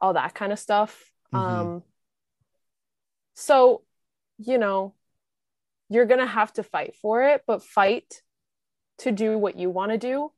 [0.00, 1.10] all that kind of stuff.
[1.32, 1.44] Mm-hmm.
[1.44, 1.82] Um,
[3.34, 3.82] so,
[4.38, 4.94] you know,
[5.88, 8.22] you're going to have to fight for it, but fight
[8.98, 10.30] to do what you want to do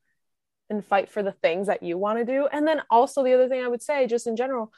[0.70, 2.46] and fight for the things that you want to do.
[2.50, 4.72] And then also, the other thing I would say, just in general,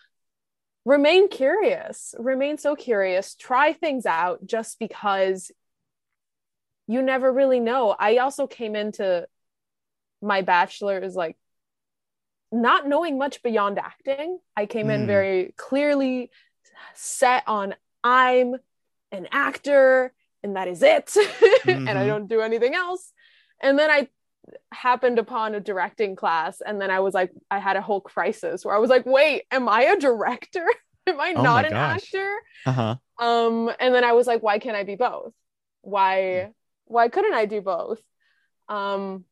[0.84, 5.50] remain curious, remain so curious, try things out just because
[6.86, 7.94] you never really know.
[7.98, 9.26] I also came into
[10.22, 11.36] my bachelor's like
[12.52, 14.38] not knowing much beyond acting.
[14.56, 14.94] I came mm.
[14.94, 15.06] in hmm.
[15.06, 16.30] very clearly
[16.94, 17.74] set on
[18.04, 18.54] I'm
[19.10, 20.12] an actor
[20.42, 21.06] and that is it.
[21.06, 21.68] mm-hmm.
[21.70, 22.08] and I mm-hmm.
[22.08, 23.12] don't do anything else.
[23.60, 24.08] And then I
[24.72, 28.64] happened upon a directing class and then I was like I had a whole crisis
[28.64, 30.66] where I was like, "Wait, am I a director?
[31.06, 32.14] am I oh not an gosh.
[32.14, 32.36] actor?"
[32.66, 32.96] Uh-huh.
[33.18, 35.32] Um and then I was like, "Why can't I be both?
[35.82, 36.50] Why
[36.84, 38.00] why couldn't I do both?"
[38.68, 39.24] Um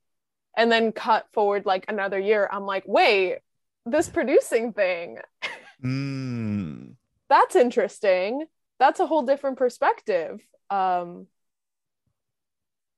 [0.57, 3.39] and then cut forward like another year i'm like wait
[3.87, 5.19] this producing thing
[5.83, 6.95] mm.
[7.29, 8.45] that's interesting
[8.79, 10.41] that's a whole different perspective
[10.71, 11.27] um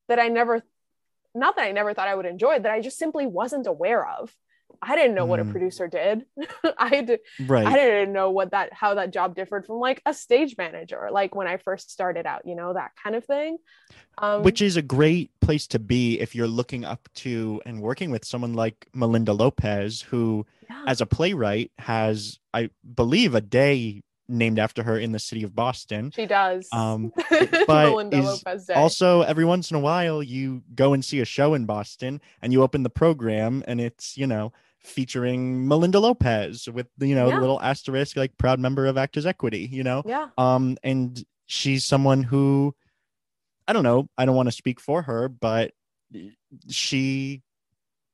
[0.08, 0.62] that i never
[1.36, 4.34] not that i never thought i would enjoy that i just simply wasn't aware of
[4.82, 5.28] I didn't know mm.
[5.28, 5.50] what a mm.
[5.50, 6.24] producer did.
[6.78, 7.66] I did, right.
[7.66, 11.34] I didn't know what that how that job differed from like a stage manager, like
[11.34, 13.58] when I first started out, you know, that kind of thing.
[14.18, 18.10] Um, Which is a great place to be if you're looking up to and working
[18.10, 20.84] with someone like Melinda Lopez, who, yeah.
[20.86, 25.54] as a playwright, has I believe a day named after her in the city of
[25.54, 26.10] Boston.
[26.14, 26.68] She does.
[26.72, 27.12] Um,
[27.66, 31.66] but is also every once in a while you go and see a show in
[31.66, 37.14] Boston and you open the program and it's you know featuring Melinda Lopez with you
[37.14, 37.34] know yeah.
[37.34, 39.68] the little asterisk like proud member of Actors Equity.
[39.70, 40.02] You know.
[40.04, 40.28] Yeah.
[40.38, 42.74] Um, and she's someone who
[43.68, 44.08] I don't know.
[44.16, 45.72] I don't want to speak for her, but
[46.68, 47.42] she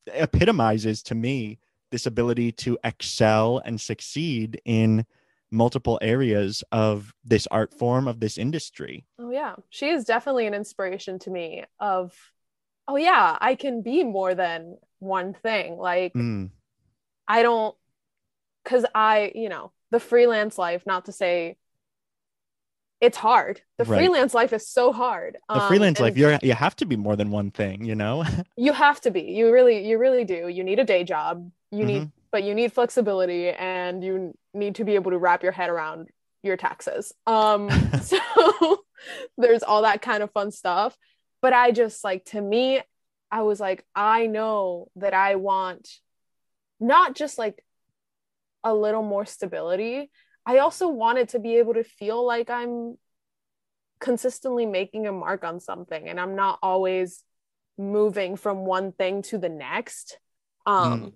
[0.06, 1.58] epitomizes to me
[1.90, 5.04] this ability to excel and succeed in
[5.52, 9.04] multiple areas of this art form of this industry.
[9.18, 9.56] Oh yeah.
[9.70, 12.12] She is definitely an inspiration to me of
[12.88, 15.76] oh yeah i can be more than one thing.
[15.76, 16.50] Like mm.
[17.28, 17.76] i don't
[18.64, 21.56] because i you know the freelance life not to say
[23.00, 23.60] it's hard.
[23.78, 23.98] The right.
[23.98, 27.16] freelance life is so hard the um, freelance life you're you have to be more
[27.16, 28.24] than one thing you know?
[28.56, 29.22] You have to be.
[29.22, 30.48] You really you really do.
[30.48, 31.50] You need a day job.
[31.70, 31.86] You mm-hmm.
[31.86, 35.68] need but you need flexibility and you need to be able to wrap your head
[35.68, 36.08] around
[36.42, 37.12] your taxes.
[37.26, 37.70] Um,
[38.02, 38.18] so
[39.38, 40.96] there's all that kind of fun stuff.
[41.42, 42.80] But I just like, to me,
[43.30, 45.88] I was like, I know that I want
[46.80, 47.62] not just like
[48.64, 50.10] a little more stability.
[50.46, 52.96] I also wanted to be able to feel like I'm
[54.00, 57.22] consistently making a mark on something and I'm not always
[57.78, 60.18] moving from one thing to the next.
[60.64, 61.12] Um, mm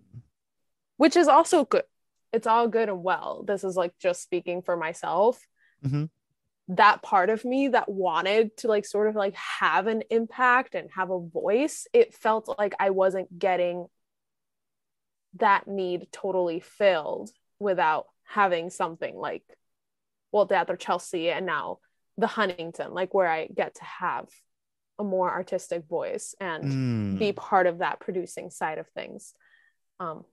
[0.96, 1.84] which is also good.
[2.32, 3.44] It's all good and well.
[3.46, 5.40] This is like just speaking for myself.
[5.84, 6.04] Mm-hmm.
[6.74, 10.90] That part of me that wanted to like sort of like have an impact and
[10.94, 13.86] have a voice, it felt like I wasn't getting
[15.34, 19.42] that need totally filled without having something like
[20.32, 21.78] well Teatro Chelsea and now
[22.18, 24.28] the Huntington, like where I get to have
[24.98, 27.18] a more artistic voice and mm.
[27.18, 29.34] be part of that producing side of things.
[30.00, 30.24] Um,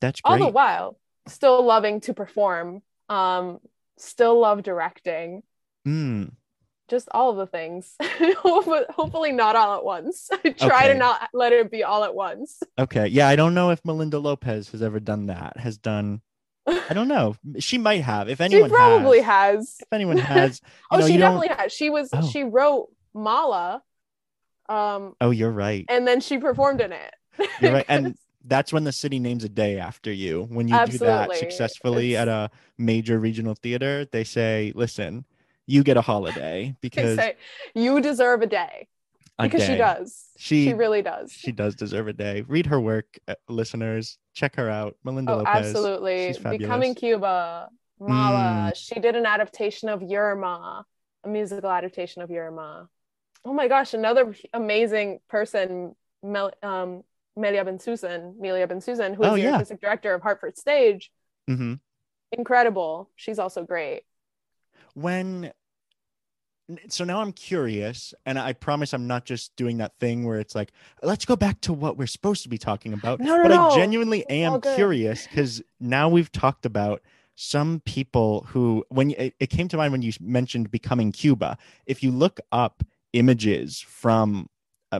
[0.00, 0.32] that's great.
[0.32, 3.58] all the while still loving to perform um
[3.98, 5.42] still love directing
[5.86, 6.30] mm.
[6.88, 7.94] just all of the things
[8.38, 10.92] hopefully not all at once i try okay.
[10.92, 14.18] to not let it be all at once okay yeah i don't know if melinda
[14.18, 16.20] lopez has ever done that has done
[16.66, 17.36] I don't know.
[17.58, 18.28] She might have.
[18.28, 19.56] If anyone, she probably has.
[19.56, 19.76] has.
[19.80, 21.72] If anyone has, oh, know, she definitely has.
[21.72, 22.10] She was.
[22.12, 22.26] Oh.
[22.26, 23.82] She wrote Mala.
[24.68, 25.14] Um.
[25.20, 25.84] Oh, you're right.
[25.88, 27.14] And then she performed in it.
[27.60, 27.86] You're right.
[27.88, 28.16] And
[28.46, 30.46] that's when the city names a day after you.
[30.50, 35.24] When you do that successfully It's- at a major regional theater, they say, "Listen,
[35.66, 37.36] you get a holiday because say
[37.74, 38.88] you deserve a day
[39.38, 40.24] a because she does.
[40.38, 41.32] She- She really does.
[41.32, 42.42] She does deserve a day.
[42.46, 44.18] Read her work, uh, listeners.
[44.34, 45.66] Check her out, Melinda Oh, Lopez.
[45.66, 46.34] absolutely.
[46.58, 47.68] Becoming Cuba,
[47.98, 48.70] Mala.
[48.72, 48.76] Mm.
[48.76, 50.84] She did an adaptation of Yerma,
[51.24, 52.86] a musical adaptation of Yerma.
[53.44, 57.02] Oh my gosh, another amazing person, Mel, um,
[57.36, 59.52] Melia Bensussen, Melia Bensussen, who is Oh, the yeah.
[59.52, 61.10] artistic director of Hartford Stage.
[61.46, 61.74] hmm
[62.32, 63.10] Incredible.
[63.14, 64.02] She's also great.
[64.94, 65.52] when
[66.88, 70.52] so now i'm curious and i promise i'm not just doing that thing where it's
[70.56, 73.52] like let's go back to what we're supposed to be talking about No, no, but
[73.52, 73.68] no.
[73.68, 77.02] i genuinely am curious because now we've talked about
[77.36, 81.56] some people who when it, it came to mind when you mentioned becoming cuba
[81.86, 82.82] if you look up
[83.12, 84.48] images from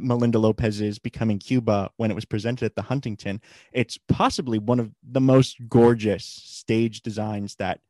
[0.02, 3.40] melinda lopez's becoming cuba when it was presented at the huntington
[3.72, 7.80] it's possibly one of the most gorgeous stage designs that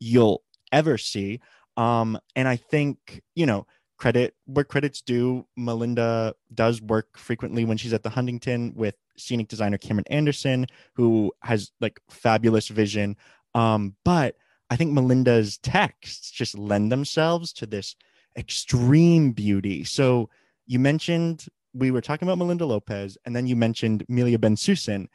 [0.00, 0.42] you'll
[0.72, 1.40] ever see.
[1.76, 7.76] Um and i think you know credit where credit's due melinda does work frequently when
[7.76, 13.16] she's at the huntington with scenic designer cameron anderson who has like fabulous vision.
[13.54, 14.36] Um but
[14.70, 17.96] i think melinda's texts just lend themselves to this
[18.36, 19.84] extreme beauty.
[19.84, 20.28] So
[20.66, 25.08] you mentioned we were talking about melinda lopez and then you mentioned melia bensussen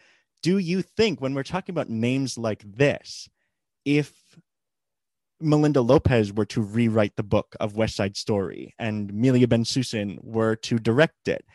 [0.43, 3.27] do you think when we're talking about names like this
[3.85, 4.13] if
[5.41, 10.55] Melinda Lopez were to rewrite the book of West Side Story and Melia Bensussen were
[10.57, 11.45] to direct it,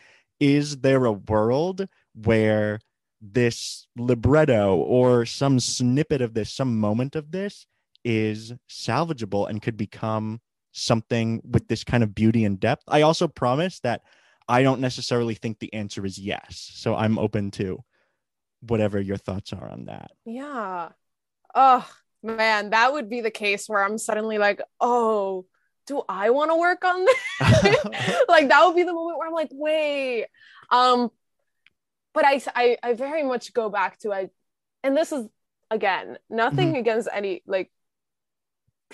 [0.40, 2.80] is there a world where
[3.20, 7.66] this libretto or some snippet of this, some moment of this
[8.04, 10.40] is salvageable and could become
[10.72, 12.84] something with this kind of beauty and depth?
[12.88, 14.02] I also promise that
[14.48, 16.70] I don't necessarily think the answer is yes.
[16.74, 17.82] So I'm open to
[18.60, 20.10] whatever your thoughts are on that.
[20.24, 20.90] Yeah.
[21.54, 21.88] Oh
[22.22, 25.46] man, that would be the case where I'm suddenly like, oh,
[25.86, 27.16] do I want to work on this?
[28.28, 30.26] like that would be the moment where I'm like, wait.
[30.70, 31.10] Um,
[32.12, 34.30] but I I I very much go back to I
[34.82, 35.26] and this is
[35.70, 37.70] again, nothing against any like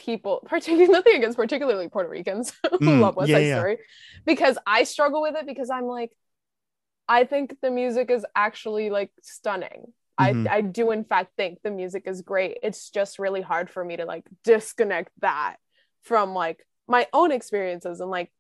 [0.01, 3.59] people, particularly nothing against particularly Puerto Ricans who Mm, love West yeah, Side yeah.
[3.59, 3.79] Story.
[4.27, 6.11] Because I struggle with it because I'm like,
[7.09, 9.93] I think the music is actually like stunning.
[10.21, 10.49] Mhm.
[10.49, 12.59] I, I do in fact think the music is great.
[12.63, 15.57] It's just really hard for me to like disconnect that
[16.03, 18.31] from like my own experiences and like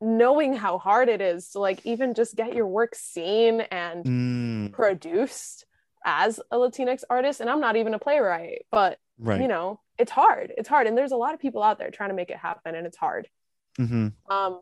[0.00, 4.72] knowing how hard it is to like even just get your work seen and Mm,
[4.72, 5.66] produced
[6.04, 7.40] as a Latinx artist.
[7.40, 9.40] And I'm not even a playwright, but right.
[9.40, 10.52] you know, it's hard.
[10.56, 10.86] It's hard.
[10.86, 12.96] And there's a lot of people out there trying to make it happen and it's
[12.96, 13.28] hard.
[13.76, 14.60] hmm Um,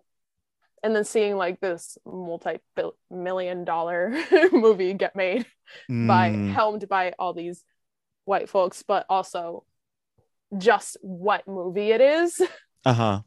[0.82, 4.14] and then seeing like this multi-million dollar
[4.52, 5.46] movie get made
[5.90, 7.64] by Mm, helmed by all these
[8.24, 9.64] white folks, but also
[10.56, 12.40] just what movie it is.
[12.84, 13.22] uh-huh.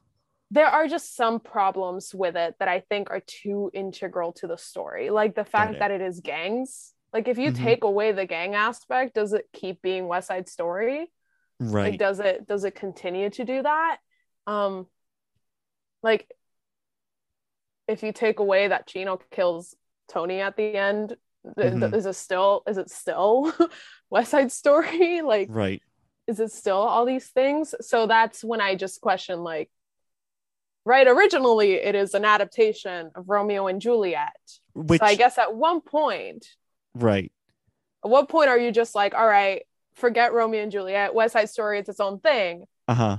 [0.51, 4.57] There are just some problems with it that I think are too integral to the
[4.57, 5.09] story.
[5.09, 5.79] Like the fact it.
[5.79, 6.93] that it is gangs.
[7.13, 7.55] Like if you Mhm.
[7.55, 11.11] take away the gang aspect, does it keep being West Side Story?
[11.59, 11.91] Right.
[11.91, 13.97] like does it does it continue to do that
[14.47, 14.87] um
[16.01, 16.31] like
[17.87, 19.75] if you take away that chino kills
[20.07, 21.17] tony at the end
[21.57, 23.53] th- th- is it still is it still
[24.09, 25.81] west side story like right.
[26.27, 29.69] is it still all these things so that's when i just question like
[30.85, 34.31] right originally it is an adaptation of romeo and juliet
[34.73, 36.47] Which so i guess at one point
[36.95, 37.31] right.
[38.03, 39.63] at what point are you just like all right
[39.99, 43.17] forget romeo and juliet west side story it's its own thing Uh-huh.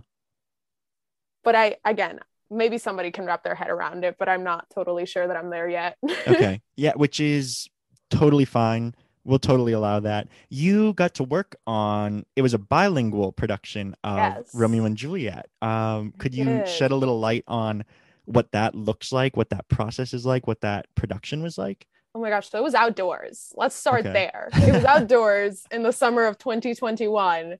[1.44, 2.20] but I again
[2.50, 5.50] maybe somebody can wrap their head around it, but I'm not totally sure that I'm
[5.50, 5.96] there yet.
[6.26, 6.60] Okay.
[6.74, 7.68] yeah, which is
[8.10, 8.92] totally fine.
[9.22, 10.26] We'll totally allow that.
[10.48, 14.50] You got to work on it was a bilingual production of Yes.
[14.52, 15.46] Romeo and Juliet.
[15.62, 17.84] Um could you shed a little light on
[18.24, 21.86] what that looks like, what that process is like, what that production was like?
[22.14, 23.52] Oh my gosh, so it was outdoors.
[23.56, 24.12] Let's start Okay.
[24.12, 24.50] there.
[24.66, 27.58] It was outdoors in the summer of 2021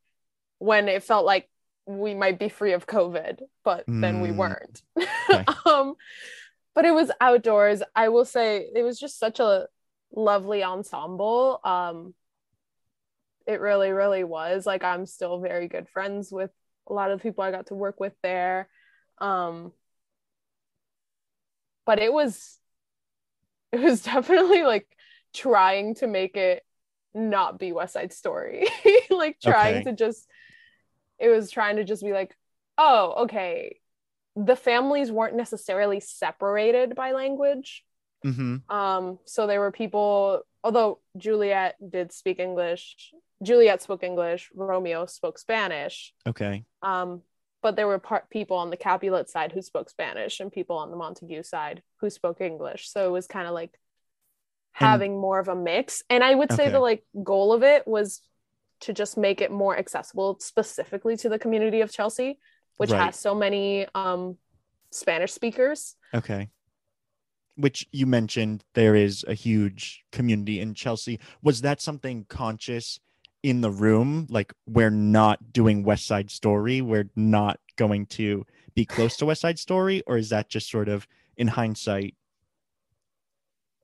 [0.59, 1.49] when it felt like
[1.87, 4.37] we might be free of COVID, but then we Mm.
[4.37, 4.83] weren't.
[4.99, 5.45] Okay.
[5.67, 5.95] um,
[6.75, 7.83] but it was outdoors.
[7.97, 9.67] I will say it was just such a
[10.15, 11.61] lovely ensemble.
[11.65, 12.15] Um,
[13.47, 14.67] it really, really was.
[14.67, 16.51] Like I'm still very good friends with
[16.89, 18.69] a lot of the people I got to work with there.
[19.19, 19.73] Um,
[21.85, 22.60] but it was
[23.73, 24.87] it was definitely like
[25.35, 26.63] trying to make it
[27.15, 28.67] not be West Side Story.
[29.11, 29.85] like trying Okay.
[29.85, 30.27] to just
[31.19, 32.35] it was trying to just be like,
[32.79, 33.79] oh, okay.
[34.37, 37.85] The families weren't necessarily separated by language.
[38.25, 38.75] Mm-hmm.
[38.75, 43.13] Um, so there were people although Juliet did speak English,
[43.43, 46.13] Juliet spoke English, Romeo spoke Spanish.
[46.27, 46.65] Okay.
[46.83, 47.23] Um,
[47.63, 50.91] but there were part people on the Capulet side who spoke Spanish and people on
[50.91, 52.91] the Montague side who spoke English.
[52.91, 53.79] So it was kind of like
[54.73, 56.03] having and, more of a mix.
[56.09, 56.73] And I would say okay.
[56.73, 58.21] the like goal of it was
[58.81, 62.39] to just make it more accessible specifically to the community of Chelsea,
[62.77, 63.07] which right.
[63.07, 64.37] has so many um
[64.91, 65.97] Spanish speakers.
[66.15, 66.49] Okay.
[67.57, 71.21] Which you mentioned there is a huge community in Chelsea.
[71.43, 73.01] Was that something conscious
[73.43, 74.27] in the room?
[74.31, 79.41] Like we're not doing West Side Story, we're not going to be close to West
[79.41, 82.15] Side Story, or is that just sort of in hindsight?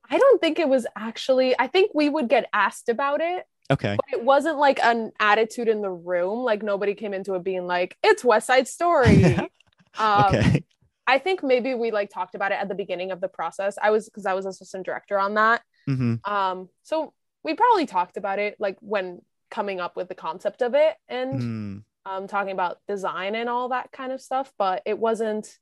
[0.08, 1.58] I don't think it was actually.
[1.58, 3.46] I think we would get asked about it.
[3.70, 3.96] Okay.
[3.96, 6.44] But it wasn't like an attitude in the room.
[6.44, 9.24] Like nobody came into it being like, it's West Side Story.
[9.98, 10.64] um, okay.
[11.08, 13.76] I think maybe we like talked about it at the beginning of the process.
[13.80, 15.62] I was because I was assistant director on that.
[15.88, 16.30] Mm-hmm.
[16.30, 17.12] Um, so
[17.44, 21.40] we probably talked about it like when coming up with the concept of it and
[21.40, 21.82] mm.
[22.04, 24.52] um, talking about design and all that kind of stuff.
[24.58, 25.58] But it wasn't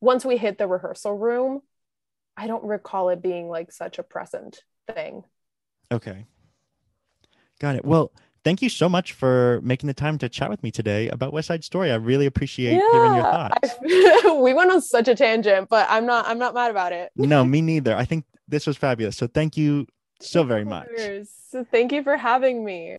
[0.00, 1.62] once we hit the rehearsal room.
[2.36, 4.62] I don't recall it being like such a present
[4.92, 5.24] thing.
[5.90, 6.26] Okay.
[7.60, 7.84] Got it.
[7.84, 8.12] Well,
[8.44, 11.48] thank you so much for making the time to chat with me today about West
[11.48, 11.90] Side Story.
[11.90, 13.70] I really appreciate yeah, hearing your thoughts.
[13.82, 17.10] we went on such a tangent, but I'm not I'm not mad about it.
[17.16, 17.96] no, me neither.
[17.96, 19.16] I think this was fabulous.
[19.16, 19.86] So thank you
[20.20, 20.88] so very much.
[21.50, 22.98] So thank you for having me.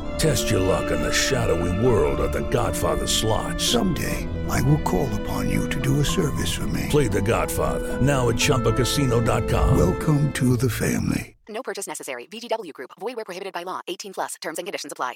[0.17, 3.59] Test your luck in the shadowy world of the Godfather slot.
[3.59, 6.87] Someday, I will call upon you to do a service for me.
[6.89, 9.77] Play the Godfather, now at ChumbaCasino.com.
[9.77, 11.35] Welcome to the family.
[11.49, 12.27] No purchase necessary.
[12.27, 12.91] VGW Group.
[12.99, 13.81] Void where prohibited by law.
[13.87, 14.35] 18 plus.
[14.41, 15.15] Terms and conditions apply.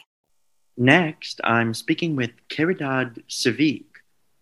[0.77, 3.85] Next, I'm speaking with Caridad Svich.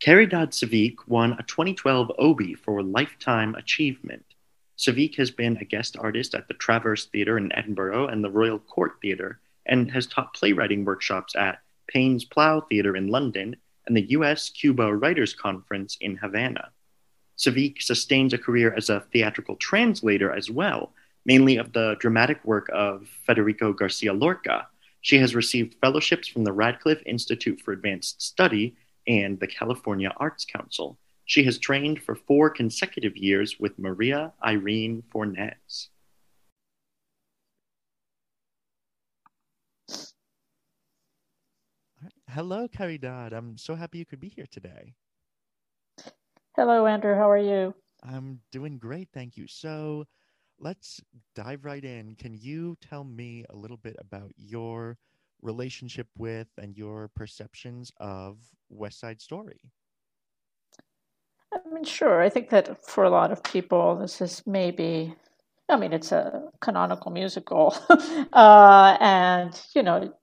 [0.04, 4.26] Caridad Svich won a 2012 Obie for Lifetime Achievement.
[4.78, 8.58] Svich has been a guest artist at the Traverse Theatre in Edinburgh and the Royal
[8.58, 13.56] Court Theatre and has taught playwriting workshops at Paines Plough Theatre in London
[13.86, 16.72] and the US Cuba Writers Conference in Havana.
[17.38, 20.94] Svich sustains a career as a theatrical translator as well,
[21.26, 24.68] mainly of the dramatic work of Federico Garcia Lorca.
[25.02, 28.76] She has received fellowships from the Radcliffe Institute for Advanced Study
[29.08, 30.98] and the California Arts Council.
[31.26, 35.90] She has trained for four consecutive years with Maria Irene Fornes.
[42.34, 43.32] Hello, Caridad.
[43.32, 44.96] I'm so happy you could be here today.
[46.56, 47.14] Hello, Andrew.
[47.14, 47.76] How are you?
[48.02, 49.46] I'm doing great, thank you.
[49.46, 50.06] So
[50.60, 51.00] let's
[51.36, 52.16] dive right in.
[52.16, 54.98] Can you tell me a little bit about your
[55.44, 59.60] relationship with and your perceptions of West Side Story?
[61.54, 62.20] I mean, sure.
[62.20, 65.14] I think that for a lot of people, this is maybe
[65.70, 67.76] I mean, it's a canonical musical,
[68.34, 70.14] uh, and you know,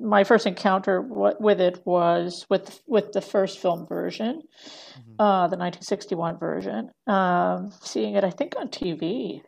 [0.00, 5.20] my first encounter w- with it was with with the first film version, mm-hmm.
[5.20, 6.90] uh, the 1961 version.
[7.06, 9.42] Um, seeing it, I think, on TV.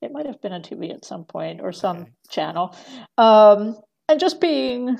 [0.00, 2.10] It might have been on TV at some point or some okay.
[2.28, 2.76] channel,
[3.18, 3.76] um,
[4.08, 4.98] and just being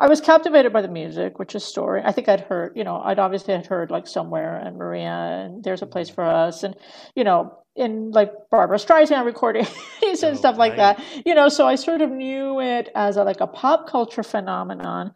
[0.00, 2.00] I was captivated by the music, which is story.
[2.02, 5.62] I think I'd heard, you know, I'd obviously had heard like somewhere and Maria and
[5.62, 5.92] There's a mm-hmm.
[5.92, 6.74] Place for Us, and
[7.14, 9.68] you know, in like Barbra Streisand recordings
[10.22, 10.96] and oh, stuff like right.
[10.98, 11.26] that.
[11.26, 15.12] You know, so I sort of knew it as a, like a pop culture phenomenon,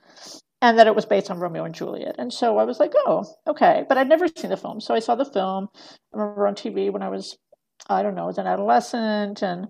[0.60, 2.16] and that it was based on Romeo and Juliet.
[2.18, 4.98] And so I was like, oh, okay, but I'd never seen the film, so I
[4.98, 5.68] saw the film.
[6.12, 7.38] I remember on TV when I was,
[7.88, 9.68] I don't know, as an adolescent, and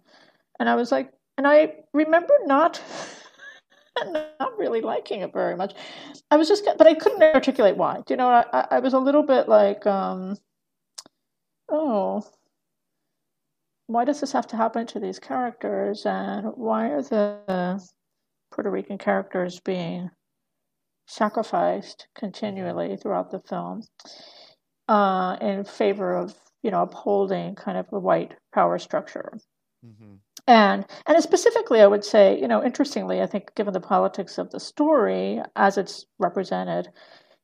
[0.58, 2.82] and I was like, and I remember not
[4.40, 5.74] not really liking it very much.
[6.30, 7.97] I was just, but I couldn't articulate why.
[8.07, 10.36] Do You know, I, I was a little bit like, um,
[11.68, 12.24] oh,
[13.86, 16.07] why does this have to happen to these characters?
[16.07, 17.86] And why are the
[18.53, 20.11] Puerto Rican characters being
[21.07, 23.82] sacrificed continually throughout the film
[24.88, 26.34] uh, in favor of
[26.64, 29.38] you know, upholding kind of a white power structure.
[29.86, 30.14] Mm-hmm.
[30.47, 34.51] And and specifically, I would say, you know, interestingly, I think given the politics of
[34.51, 36.88] the story as it's represented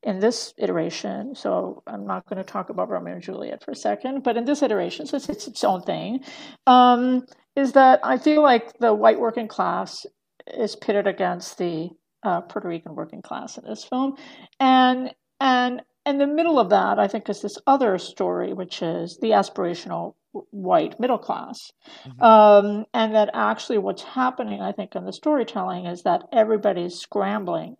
[0.02, 3.76] in this iteration, so I'm not going to talk about Romeo and Juliet for a
[3.76, 6.20] second, but in this iteration, so it's, it's its own thing,
[6.66, 7.26] um,
[7.56, 10.06] is that I feel like the white working class
[10.46, 11.90] is pitted against the
[12.22, 14.16] uh, Puerto Rican working class in this film,
[14.58, 19.18] and and in the middle of that, I think, is this other story, which is
[19.20, 20.14] the aspirational
[20.50, 21.72] white middle class.
[22.06, 22.22] Mm-hmm.
[22.22, 27.76] Um, and that actually what's happening, I think, in the storytelling is that everybody's scrambling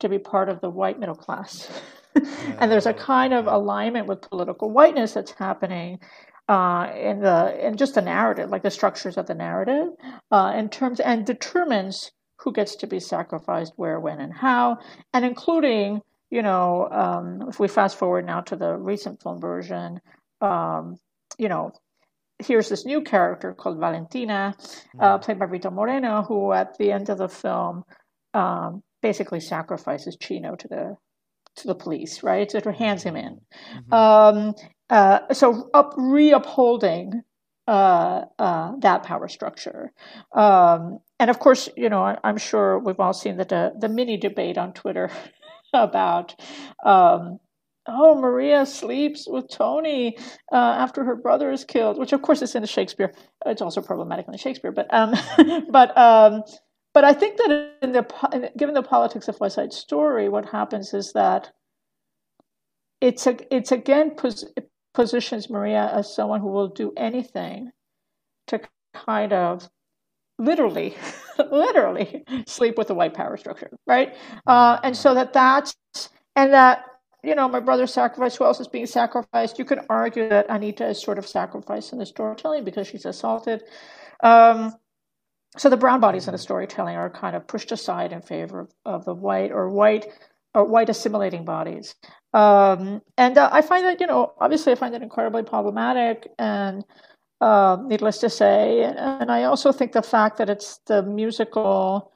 [0.00, 1.68] to be part of the white middle class.
[2.58, 5.98] and there's a kind of alignment with political whiteness that's happening
[6.48, 9.88] uh, in the in just the narrative, like the structures of the narrative,
[10.30, 12.10] uh, in terms and determines
[12.42, 14.78] who gets to be sacrificed, where, when, and how,
[15.14, 16.02] and including,
[16.32, 20.00] you know, um, if we fast forward now to the recent film version,
[20.40, 20.96] um,
[21.36, 21.72] you know,
[22.38, 24.54] here's this new character called Valentina,
[24.98, 25.22] uh, mm-hmm.
[25.22, 27.84] played by Rita Moreno, who at the end of the film
[28.32, 30.96] um, basically sacrifices Chino to the
[31.56, 32.50] to the police, right?
[32.50, 33.38] So it hands him in.
[33.92, 33.92] Mm-hmm.
[33.92, 34.54] Um,
[34.88, 37.20] uh, so up re-upholding
[37.68, 39.92] uh, uh, that power structure.
[40.34, 44.16] Um, and of course, you know, I, am sure we've all seen the the mini
[44.16, 45.10] debate on Twitter
[45.82, 46.34] about
[46.84, 47.38] um,
[47.86, 50.16] oh, Maria sleeps with Tony
[50.52, 53.12] uh, after her brother is killed, which of course is in the Shakespeare.
[53.46, 55.14] It's also problematic in Shakespeare, but um,
[55.70, 56.42] but um,
[56.94, 60.94] but I think that in the given the politics of West Side Story, what happens
[60.94, 61.50] is that
[63.00, 64.44] it's a, it's again pos-
[64.94, 67.70] positions Maria as someone who will do anything
[68.48, 68.60] to
[68.94, 69.68] kind of
[70.44, 70.94] literally
[71.50, 74.14] literally sleep with the white power structure right
[74.46, 75.74] uh, and so that that's
[76.36, 76.84] and that
[77.22, 79.58] you know, my brother's sacrifice, who else is being sacrificed?
[79.58, 83.62] You could argue that Anita is sort of sacrificed in the storytelling because she's assaulted.
[84.22, 84.74] Um,
[85.56, 88.74] so the brown bodies in the storytelling are kind of pushed aside in favor of,
[88.84, 90.06] of the white or white
[90.54, 91.94] or white assimilating bodies.
[92.34, 96.84] Um, and uh, I find that, you know, obviously I find that incredibly problematic and
[97.42, 98.84] uh, needless to say.
[98.84, 102.12] And, I also think the fact that it's the musical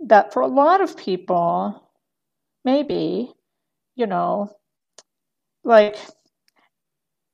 [0.00, 1.90] that for a lot of people,
[2.64, 3.30] maybe,
[3.96, 4.50] you know,
[5.62, 5.96] like,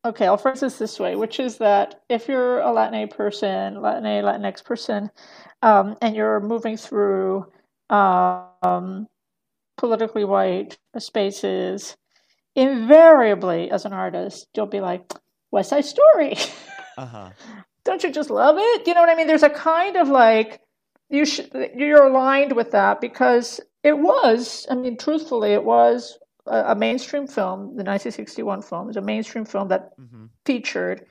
[0.04, 4.04] okay, I'll phrase this this way, which is that if you're a Latin person, Latin
[4.04, 5.08] Latinx person,
[5.62, 7.46] um, and you're moving through
[7.88, 9.06] um,
[9.76, 11.96] politically white spaces,
[12.56, 15.12] invariably as an artist, you'll be like,
[15.52, 16.36] West Side Story.
[16.98, 17.30] Uh-huh.
[17.84, 18.86] Don't you just love it?
[18.86, 19.26] You know what I mean?
[19.26, 20.60] There's a kind of like,
[21.08, 26.72] you should, you're aligned with that because it was, I mean, truthfully, it was a,
[26.72, 30.26] a mainstream film, the 1961 film, is a mainstream film that mm-hmm.
[30.44, 31.06] featured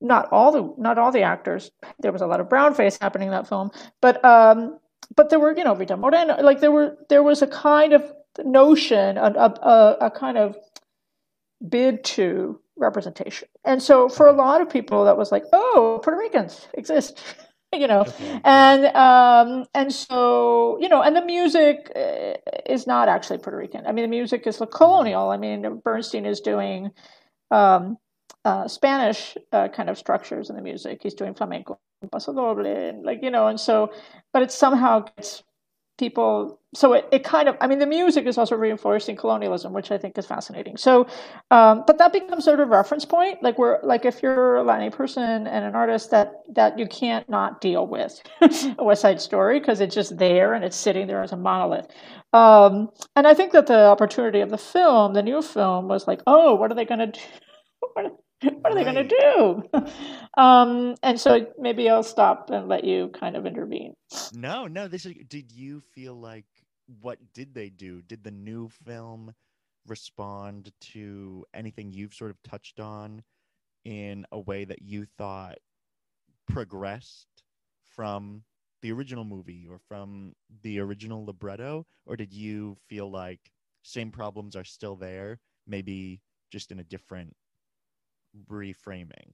[0.00, 1.70] not all the not all the actors.
[2.00, 3.70] There was a lot of brown face happening in that film,
[4.02, 4.78] but um,
[5.14, 6.42] but there were you know Rita Moreno.
[6.42, 8.12] Like there were there was a kind of
[8.44, 10.56] notion, a, a, a kind of
[11.66, 13.48] bid to representation.
[13.64, 17.22] And so for a lot of people, that was like, oh, Puerto Ricans exist.
[17.72, 18.40] you know okay.
[18.44, 23.84] and um and so you know and the music uh, is not actually puerto rican
[23.86, 26.90] i mean the music is colonial i mean bernstein is doing
[27.50, 27.98] um
[28.44, 31.78] uh, spanish uh, kind of structures in the music he's doing flamenco
[32.12, 33.92] paso doble and like you know and so
[34.32, 35.42] but it somehow gets
[35.98, 39.90] people so it, it kind of i mean the music is also reinforcing colonialism which
[39.90, 40.76] i think is fascinating.
[40.76, 41.06] So
[41.50, 44.62] um, but that becomes sort of a reference point like we're like if you're a
[44.62, 48.20] latin person and an artist that that you can't not deal with
[48.78, 51.86] west side story because it's just there and it's sitting there as a monolith.
[52.32, 56.20] Um, and i think that the opportunity of the film the new film was like
[56.26, 58.10] oh what are they going to do
[58.42, 59.80] what are they going to do?
[60.42, 63.94] um, and so maybe I'll stop and let you kind of intervene.
[64.32, 64.88] No, no.
[64.88, 65.14] This is.
[65.28, 66.44] Did you feel like
[67.00, 68.02] what did they do?
[68.02, 69.34] Did the new film
[69.86, 73.22] respond to anything you've sort of touched on
[73.84, 75.58] in a way that you thought
[76.46, 77.28] progressed
[77.84, 78.42] from
[78.82, 80.32] the original movie or from
[80.62, 83.40] the original libretto, or did you feel like
[83.82, 86.20] same problems are still there, maybe
[86.50, 87.34] just in a different
[88.50, 89.32] reframing?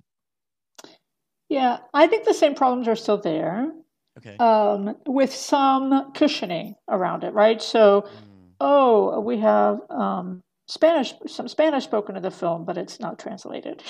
[1.48, 3.70] Yeah, I think the same problems are still there.
[4.18, 4.36] Okay.
[4.36, 7.62] Um, with some cushioning around it, right?
[7.62, 8.50] So, mm.
[8.60, 13.82] oh, we have um, Spanish, some Spanish spoken in the film, but it's not translated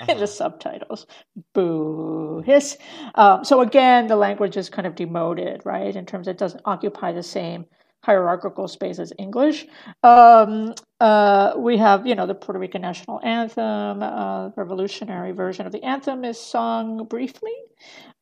[0.00, 0.06] uh-huh.
[0.12, 0.26] in the uh-huh.
[0.26, 1.06] subtitles.
[1.54, 2.76] Boo hiss.
[3.14, 5.94] Um, so again, the language is kind of demoted, right?
[5.94, 7.66] In terms, it doesn't occupy the same
[8.06, 9.66] hierarchical space is English.
[10.04, 15.72] Um, uh, we have, you know, the Puerto Rican national anthem, uh, revolutionary version of
[15.72, 17.56] the anthem is sung briefly,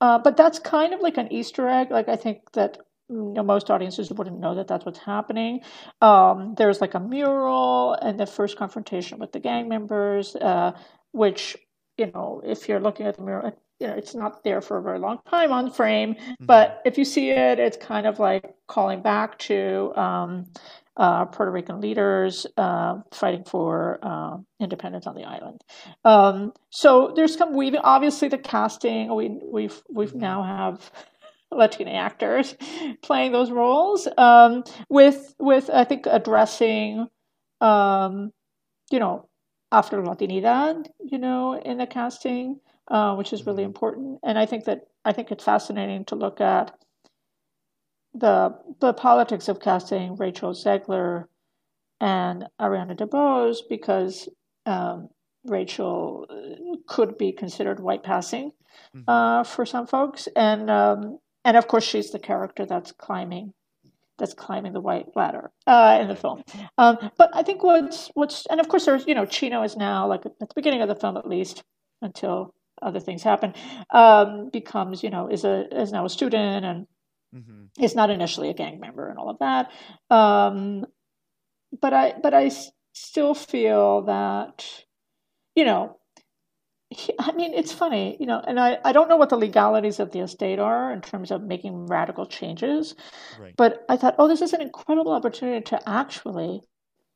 [0.01, 1.91] uh, but that's kind of like an Easter egg.
[1.91, 2.79] Like I think that
[3.11, 5.61] you know, most audiences wouldn't know that that's what's happening.
[6.01, 10.73] Um, there's like a mural and the first confrontation with the gang members, uh,
[11.13, 11.59] which
[11.99, 14.83] you know, if you're looking at the mural, you know, it's not there for a
[14.83, 16.47] very long time on frame, mm-hmm.
[16.47, 20.47] but if you see it, it's kind of like calling back to um,
[20.97, 25.61] uh, Puerto Rican leaders uh, fighting for uh, independence on the island.
[26.05, 27.81] Um, so there's some weaving.
[27.83, 30.19] Obviously, the casting we we've we've mm-hmm.
[30.21, 30.93] now have
[31.51, 32.55] Latina actors
[33.03, 37.09] playing those roles um, with with I think addressing
[37.61, 38.31] um,
[38.93, 39.29] you know
[39.73, 43.69] after Latinidad you know in the casting uh, which is really mm-hmm.
[43.69, 44.21] important.
[44.23, 46.73] And I think that I think it's fascinating to look at
[48.15, 51.27] the the politics of casting Rachel Zegler
[52.01, 54.29] and Ariana DeBose because
[54.67, 55.09] um,
[55.45, 58.53] Rachel uh, could be considered white passing
[58.95, 59.09] mm-hmm.
[59.09, 63.53] uh, for some folks, and um, and of course she's the character that's climbing
[64.17, 66.43] that's climbing the white ladder uh, in the film.
[66.79, 70.07] Um, but I think what's what's and of course there's you know Chino is now
[70.07, 71.63] like at the beginning of the film at least
[72.01, 72.55] until
[72.85, 73.55] other things happen,
[73.91, 76.87] um, becomes, you know, is a is now a student and
[77.35, 77.83] mm-hmm.
[77.83, 79.71] is not initially a gang member and all of that.
[80.11, 80.87] Um,
[81.81, 82.51] but I but I
[82.93, 84.85] still feel that,
[85.57, 85.99] you know,
[87.19, 90.13] I mean, it's funny, you know, and I, I don't know what the legalities of
[90.13, 92.95] the estate are in terms of making radical changes,
[93.41, 93.55] right.
[93.57, 96.63] but I thought, oh, this is an incredible opportunity to actually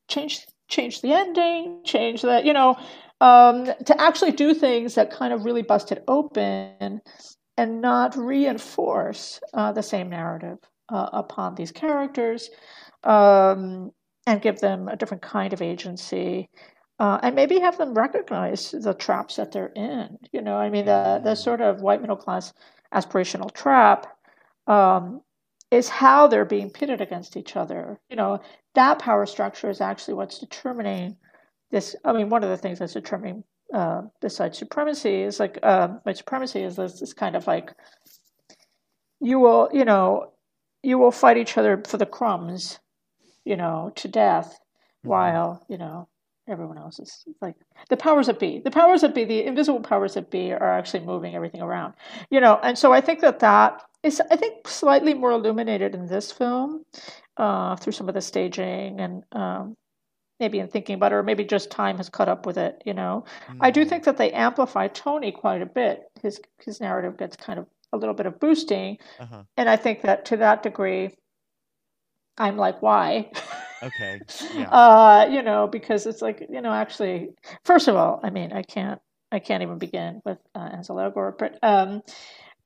[0.09, 2.77] change change the ending, change the, you know,
[3.21, 7.01] um, to actually do things that kind of really bust it open
[7.57, 10.59] and not reinforce uh, the same narrative
[10.89, 12.51] uh, upon these characters
[13.05, 13.91] um,
[14.27, 16.49] and give them a different kind of agency.
[17.01, 20.19] Uh, and maybe have them recognize the traps that they're in.
[20.33, 22.53] You know, I mean, the the sort of white middle class
[22.93, 24.09] aspirational trap
[24.66, 25.21] um,
[25.71, 28.01] is how they're being pitted against each other.
[28.11, 28.41] You know,
[28.75, 31.16] that power structure is actually what's determining
[31.71, 33.45] this i mean one of the things that's determining
[33.75, 37.73] uh, besides supremacy is like uh, white supremacy is this, this kind of like
[39.21, 40.33] you will you know
[40.83, 42.79] you will fight each other for the crumbs
[43.45, 45.09] you know to death mm-hmm.
[45.11, 46.09] while you know
[46.49, 47.57] everyone else is like
[47.91, 51.05] the powers that be the powers that be the invisible powers that be are actually
[51.05, 51.93] moving everything around
[52.31, 56.07] you know and so i think that that is i think slightly more illuminated in
[56.07, 56.85] this film
[57.37, 59.77] uh, through some of the staging and um,
[60.41, 62.82] maybe in thinking about it, or maybe just time has caught up with it.
[62.84, 63.59] You know, mm-hmm.
[63.61, 63.89] I do mm.
[63.89, 66.03] think that they amplify Tony quite a bit.
[66.22, 69.43] His his narrative gets kind of a little bit of boosting, uh-huh.
[69.57, 71.14] and I think that to that degree,
[72.36, 73.30] I'm like, why?
[73.82, 74.20] Okay.
[74.55, 74.68] Yeah.
[74.70, 77.30] uh, you know, because it's like you know, actually,
[77.64, 81.39] first of all, I mean, I can't, I can't even begin with uh, Ansel Elgort,
[81.39, 82.03] but um,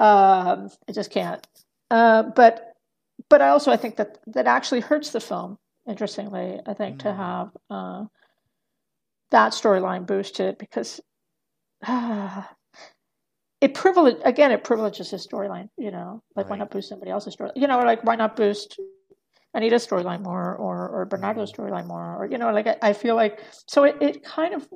[0.00, 1.46] um, I just can't.
[1.90, 2.74] Uh, but
[3.28, 5.58] but I also I think that that actually hurts the film
[5.88, 7.00] interestingly, I think, mm.
[7.00, 8.04] to have uh,
[9.30, 11.00] that storyline boosted because
[11.86, 12.42] uh,
[13.60, 15.68] it privilege again it privileges his storyline.
[15.76, 16.50] You know, like right.
[16.50, 17.50] why not boost somebody else's story?
[17.56, 18.78] You know, like why not boost
[19.54, 21.56] Anita's storyline more or or Bernardo's mm.
[21.56, 22.16] storyline more?
[22.16, 24.68] Or you know, like I, I feel like so it, it kind of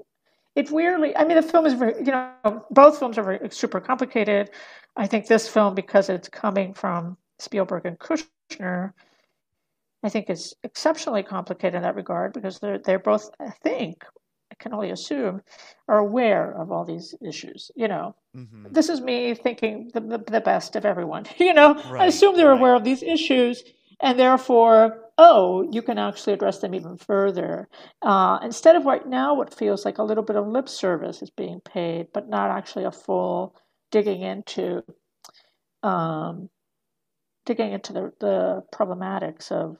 [0.54, 1.16] it weirdly.
[1.16, 4.50] I mean, the film is very you know both films are very super complicated.
[4.96, 8.92] I think this film because it's coming from Spielberg and Kushner
[10.02, 14.04] I think is exceptionally complicated in that regard because they're they're both, I think,
[14.50, 15.42] I can only assume,
[15.88, 17.70] are aware of all these issues.
[17.74, 18.66] You know, mm-hmm.
[18.70, 21.26] this is me thinking the, the, the, best of everyone.
[21.38, 22.58] You know, right, I assume they're right.
[22.58, 23.62] aware of these issues,
[24.00, 27.68] and therefore, oh, you can actually address them even further.
[28.02, 31.30] Uh, instead of right now, what feels like a little bit of lip service is
[31.30, 33.54] being paid, but not actually a full
[33.90, 34.82] digging into.
[35.82, 36.48] Um,
[37.46, 39.78] digging into the, the problematics of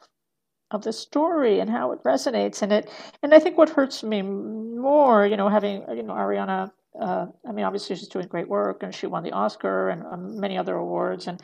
[0.73, 2.91] of the story and how it resonates and it
[3.23, 6.71] and I think what hurts me more, you know, having you know Ariana.
[6.99, 10.41] Uh, I mean, obviously she's doing great work and she won the Oscar and um,
[10.41, 11.43] many other awards and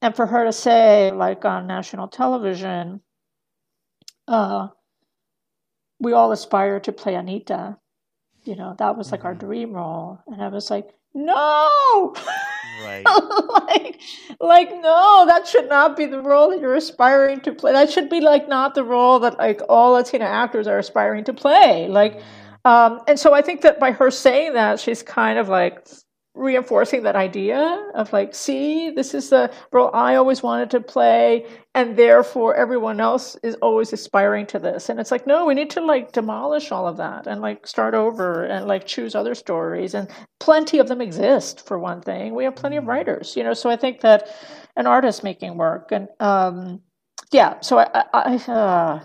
[0.00, 3.00] and for her to say like on national television,
[4.26, 4.68] uh,
[6.00, 7.76] we all aspire to play Anita.
[8.44, 9.26] You know, that was like mm-hmm.
[9.26, 12.14] our dream role, and I was like, no.
[12.82, 13.04] Right.
[13.68, 14.00] like,
[14.40, 17.72] like, no, that should not be the role that you're aspiring to play.
[17.72, 21.32] That should be like not the role that like all Latina actors are aspiring to
[21.32, 21.88] play.
[21.88, 22.70] Like, mm.
[22.70, 25.86] um, and so I think that by her saying that, she's kind of like
[26.38, 31.44] reinforcing that idea of like, see, this is the role I always wanted to play,
[31.74, 34.88] and therefore everyone else is always aspiring to this.
[34.88, 37.94] And it's like, no, we need to like demolish all of that and like start
[37.94, 39.94] over and like choose other stories.
[39.94, 40.08] And
[40.38, 42.34] plenty of them exist for one thing.
[42.34, 43.54] We have plenty of writers, you know.
[43.54, 44.28] So I think that
[44.76, 46.80] an artist making work and um,
[47.32, 47.60] yeah.
[47.60, 49.00] So I, I, uh,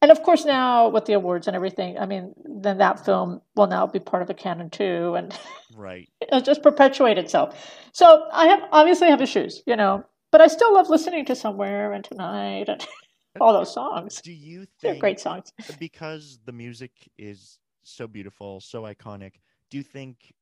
[0.00, 3.66] and of course now with the awards and everything, I mean, then that film will
[3.66, 5.36] now be part of the canon too, and
[5.76, 7.88] right, it'll just perpetuate itself.
[7.92, 11.92] So I have obviously have issues, you know, but I still love listening to Somewhere
[11.92, 12.86] and Tonight and
[13.40, 14.20] all those songs.
[14.22, 19.32] Do you think They're great songs because the music is so beautiful, so iconic?
[19.70, 20.32] Do you think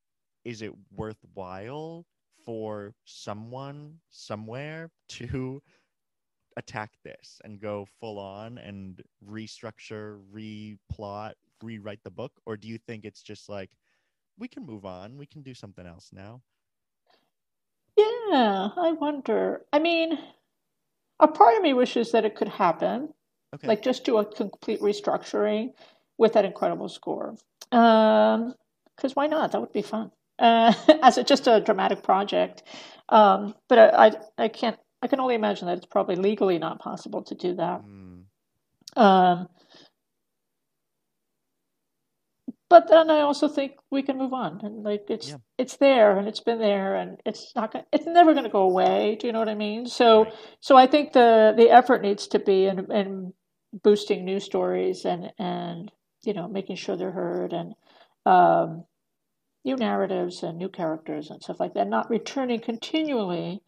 [0.45, 2.07] is it worthwhile
[2.45, 5.61] for someone somewhere to
[6.57, 11.33] attack this and go full on and restructure, replot,
[11.63, 12.33] rewrite the book?
[12.47, 13.71] Or do you think it's just like,
[14.39, 16.43] we can move on, we can do something else now?
[17.97, 19.63] Yeah, I wonder.
[19.73, 20.19] I mean,
[21.21, 23.13] a part of me wishes that it could happen.
[23.55, 23.69] Okay.
[23.69, 25.73] Like just do a complete restructuring
[26.19, 27.37] with that incredible score.
[27.73, 28.55] Um,
[28.95, 29.53] because why not?
[29.53, 30.11] That would be fun.
[30.39, 32.63] Uh, as a, just a dramatic project.
[33.09, 34.13] Um, but I, I,
[34.45, 37.83] I can't I can only imagine that it's probably legally not possible to do that.
[37.85, 38.23] Mm.
[38.97, 39.49] Um,
[42.69, 45.37] but then I also think we can move on, and like it's yeah.
[45.59, 48.63] it's there, and it's been there, and it's not gonna, it's never going to go
[48.63, 49.17] away.
[49.21, 49.87] Do you know what I mean?
[49.87, 50.35] So right.
[50.61, 53.33] so I think the the effort needs to be in, in
[53.73, 55.93] boosting new stories and and
[56.25, 57.75] you know making sure they're heard and
[58.25, 58.85] um,
[59.65, 63.63] new narratives and new characters and stuff like that, not returning continually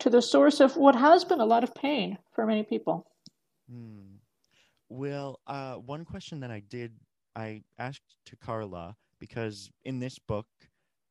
[0.00, 3.06] to the source of what has been a lot of pain for many people.
[3.70, 4.16] Hmm.
[4.88, 6.92] Well, uh, one question that I did,
[7.36, 10.46] I asked to Carla because in this book,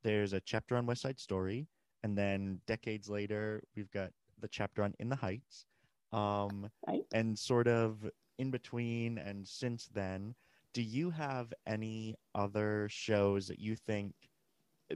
[0.04, 1.68] there's a chapter on West Side Story,
[2.04, 5.66] and then decades later, we've got the chapter on In the Heights.
[6.14, 7.04] Um, right.
[7.14, 8.10] And sort of
[8.40, 10.34] in between and since then,
[10.74, 14.14] do you have any other shows that you think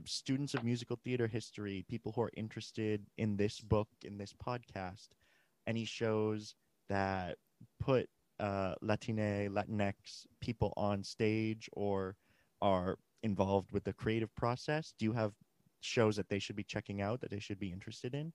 [0.04, 5.08] students of musical theater history, people who are interested in this book, in this podcast,
[5.66, 6.54] any shows
[6.88, 7.36] that
[7.80, 8.08] put
[8.40, 12.16] uh, Latine, Latinx people on stage or
[12.60, 14.94] are involved with the creative process?
[14.98, 15.32] Do you have
[15.80, 18.32] shows that they should be checking out that they should be interested in?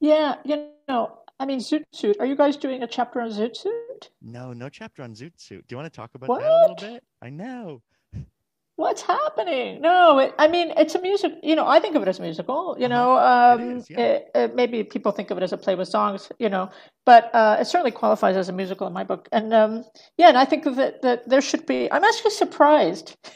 [0.00, 2.16] Yeah, you know, I mean, Zoot Suit.
[2.20, 4.10] Are you guys doing a chapter on Zoot Suit?
[4.22, 5.66] No, no chapter on Zoot Suit.
[5.66, 6.40] Do you want to talk about what?
[6.40, 7.04] that a little bit?
[7.20, 7.82] I know
[8.80, 9.80] what's happening?
[9.80, 11.32] No, it, I mean it's a music.
[11.42, 12.76] You know, I think of it as a musical.
[12.78, 12.94] You uh-huh.
[12.94, 14.00] know, um, it is, yeah.
[14.00, 16.32] it, it, maybe people think of it as a play with songs.
[16.38, 16.70] You know,
[17.04, 19.28] but uh, it certainly qualifies as a musical in my book.
[19.30, 19.84] And um,
[20.16, 21.90] yeah, and I think that that there should be.
[21.92, 23.16] I'm actually surprised.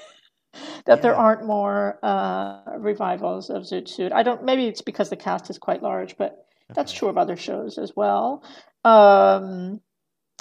[0.86, 1.02] that yeah.
[1.02, 4.12] there aren't more uh, revivals of Zoot Suit.
[4.12, 4.44] I don't.
[4.44, 6.74] Maybe it's because the cast is quite large, but okay.
[6.74, 8.44] that's true of other shows as well.
[8.84, 9.80] Um,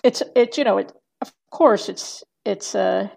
[0.04, 0.92] it's it's you know it
[1.22, 3.12] of course it's it's a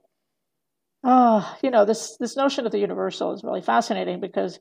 [1.06, 4.58] uh, oh, you know, this this notion of the universal is really fascinating because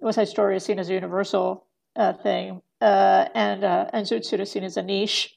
[0.00, 1.66] West Side Story is seen as a universal
[1.96, 5.34] uh, thing, uh, and uh, and Zoot Suit is seen as a niche.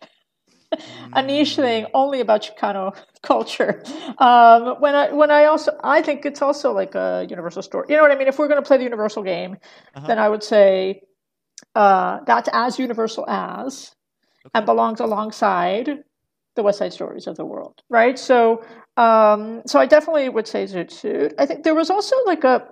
[1.14, 3.82] a niche thing only about Chicano culture.
[4.18, 7.86] Um, when I when I also I think it's also like a universal story.
[7.90, 8.28] You know what I mean?
[8.28, 9.58] If we're going to play the universal game,
[9.96, 10.08] uh-huh.
[10.08, 11.02] then I would say
[11.76, 13.96] uh, that's as universal as
[14.46, 14.52] okay.
[14.54, 16.04] and belongs alongside
[16.56, 18.20] the West Side Stories of the world, right?
[18.20, 18.64] So
[18.98, 21.34] um, so I definitely would say Zoot Suit.
[21.40, 22.68] I think there was also like a,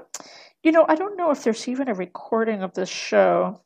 [0.63, 3.61] you know, I don't know if there's even a recording of this show,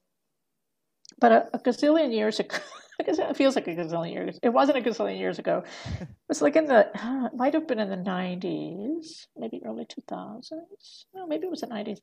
[1.19, 2.57] but a, a gazillion years ago.
[2.99, 4.39] I guess it feels like a gazillion years.
[4.43, 5.63] It wasn't a gazillion years ago.
[5.99, 9.85] It was like in the, uh, it might have been in the 90s, maybe early
[9.85, 11.05] 2000s.
[11.13, 11.99] No, maybe it was the 90s.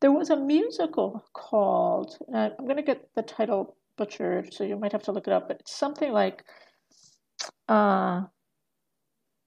[0.00, 4.76] There was a musical called, uh, I'm going to get the title butchered, so you
[4.76, 6.44] might have to look it up, but it's something like,
[7.68, 8.22] uh,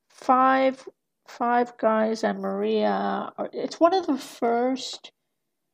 [0.09, 0.87] five
[1.27, 3.31] five guys and Maria.
[3.51, 5.11] It's one of the first,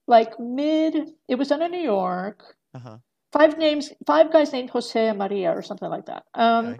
[0.08, 1.10] like mid.
[1.28, 2.56] It was done in New York.
[2.74, 2.98] Uh-huh.
[3.32, 6.24] Five names, five guys named Jose and Maria or something like that.
[6.34, 6.80] Um, okay.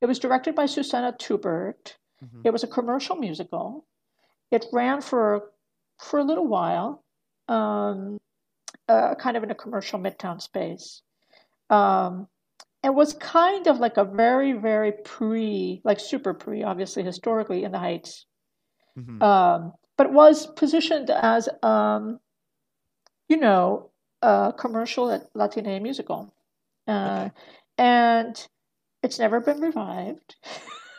[0.00, 1.96] It was directed by Susana Tubert.
[2.24, 2.42] Mm-hmm.
[2.44, 3.84] It was a commercial musical.
[4.50, 5.50] It ran for
[5.98, 7.02] for a little while,
[7.48, 8.18] um,
[8.88, 11.02] uh, kind of in a commercial midtown space.
[11.70, 12.28] Um,
[12.84, 17.72] it was kind of like a very, very pre, like super pre, obviously historically in
[17.72, 18.26] the Heights,
[18.98, 19.22] mm-hmm.
[19.22, 22.20] um, but was positioned as, um,
[23.28, 23.90] you know,
[24.22, 26.32] a commercial Latina musical,
[26.86, 27.30] uh, okay.
[27.78, 28.46] and
[29.02, 30.36] it's never been revived.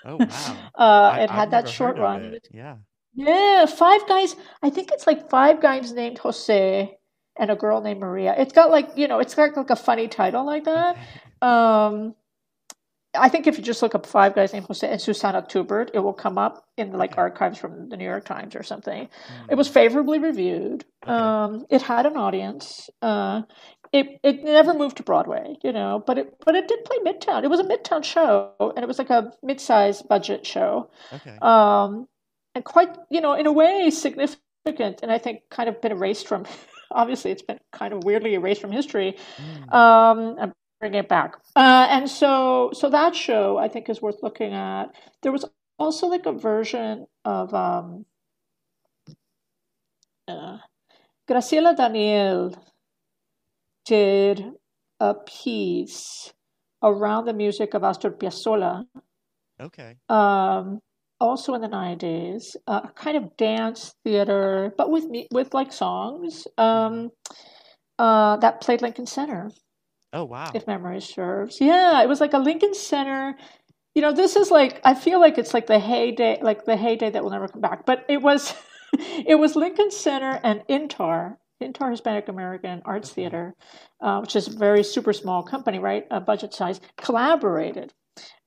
[0.05, 0.57] Oh wow!
[0.75, 2.37] uh, it I, had I've that short run.
[2.53, 2.77] Yeah.
[3.15, 4.35] Yeah, five guys.
[4.61, 6.95] I think it's like five guys named Jose
[7.37, 8.35] and a girl named Maria.
[8.37, 10.97] It's got like you know, it's got like a funny title like that.
[11.41, 12.15] Um,
[13.15, 15.99] I think if you just look up five guys named Jose and Susana Tubert, it
[15.99, 17.21] will come up in like Okay.
[17.21, 19.09] archives from the New York Times or something.
[19.27, 19.45] Hmm.
[19.49, 20.85] It was favorably reviewed.
[21.07, 21.11] Okay.
[21.11, 22.89] Um, it had an audience.
[23.01, 23.43] Uh,
[23.91, 27.43] it it never moved to Broadway, you know, but it but it did play Midtown.
[27.43, 31.35] It was a Midtown show, and it was like a mid-sized budget show Okay.
[31.41, 32.07] um,
[32.53, 36.27] and quite, you know, in a way significant, and I think kind of been erased
[36.27, 36.45] from.
[36.91, 39.15] Obviously, it's been kind of weirdly erased from history.
[39.37, 39.73] Mm.
[39.73, 44.23] Um, I'm bringing it back, uh, and so so that show I think is worth
[44.23, 44.87] looking at.
[45.21, 45.45] There was
[45.77, 48.05] also like a version of um,
[50.27, 50.57] uh,
[51.29, 52.55] Graciela Daniele
[53.85, 54.45] did
[54.99, 56.33] a piece
[56.83, 58.85] around the music of Astor Piazzolla
[59.59, 59.97] Okay.
[60.07, 60.79] um,
[61.19, 66.47] also in the 90s, uh, kind of dance theater, but with me, with like songs
[66.57, 67.09] um,
[67.97, 69.51] uh, that played Lincoln Center,
[70.13, 70.51] Oh wow.
[70.53, 71.61] if memory serves.
[71.61, 73.35] Yeah, it was like a Lincoln Center.
[73.95, 77.09] You know, this is like I feel like it's like the heyday, like the heyday
[77.11, 77.85] that will never come back.
[77.85, 78.53] But it was,
[78.93, 83.55] it was Lincoln Center and Intar, Intar Hispanic American Arts Theater,
[84.01, 86.05] uh, which is a very super small company, right?
[86.09, 87.93] Uh, budget size, collaborated.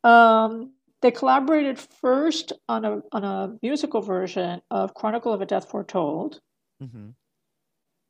[0.05, 5.69] Um, they collaborated first on a on a musical version of Chronicle of a Death
[5.71, 6.41] Foretold,
[6.81, 7.11] hmm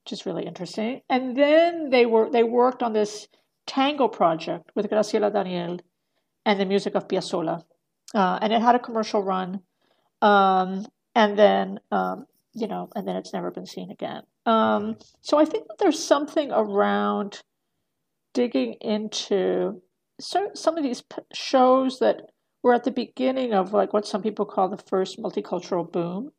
[0.04, 1.00] which is really interesting.
[1.08, 3.28] And then they were they worked on this
[3.66, 5.78] tango project with Graciela Daniele
[6.44, 7.64] and the music of Piazzolla,
[8.14, 9.60] uh, and it had a commercial run,
[10.20, 14.22] um, and then um, you know, and then it's never been seen again.
[14.44, 17.40] Um, so I think that there's something around
[18.34, 19.80] digging into
[20.20, 22.22] some of these p- shows that
[22.62, 26.30] were at the beginning of like what some people call the first multicultural boom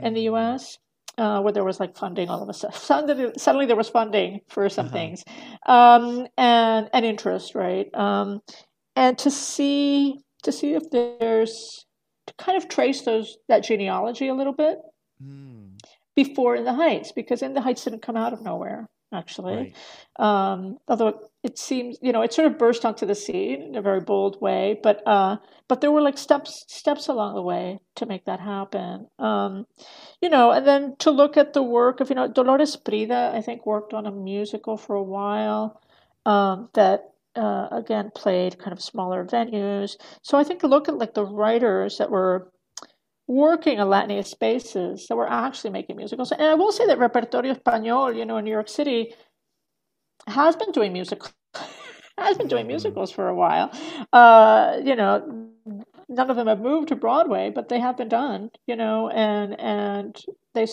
[0.00, 0.32] in the Mm.
[0.32, 0.78] U.S.,
[1.18, 2.76] uh, where there was like funding all of a sudden.
[2.76, 4.92] Suddenly, suddenly there was funding for some Uh-huh.
[4.96, 5.24] things,
[5.66, 7.86] um, and and interest, right?
[7.94, 8.40] Um,
[8.96, 11.86] and to see to see if there's
[12.26, 14.78] to kind of trace those that genealogy a little bit
[15.22, 15.78] Mm.
[16.16, 19.74] before In the Heights, because In the Heights didn't come out of nowhere, actually.
[20.18, 20.52] Right.
[20.52, 23.82] Um, although it, seems, you know, it sort of burst onto the scene in a
[23.82, 25.36] very bold way, but uh,
[25.68, 29.06] but there were like steps steps along the way to make that happen.
[29.18, 29.66] Um,
[30.20, 33.40] you know, and then to look at the work of, you know, Dolores Prida, I
[33.40, 35.80] think worked on a musical for a while
[36.26, 39.96] um, that uh, again played kind of smaller venues.
[40.22, 42.52] So I think look at like the writers that were
[43.32, 46.32] working in Latinx spaces that were actually making musicals.
[46.32, 49.14] And I will say that Repertorio Español, you know, in New York City,
[50.28, 51.22] has been doing music,
[52.18, 53.70] has been doing musicals for a while.
[54.12, 55.46] Uh, you know,
[56.08, 58.50] none of them have moved to Broadway, but they have been done.
[58.66, 60.16] You know, and and
[60.54, 60.66] they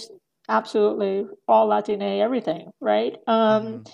[0.49, 3.17] absolutely all Latine everything, right?
[3.27, 3.87] Um, Mhm.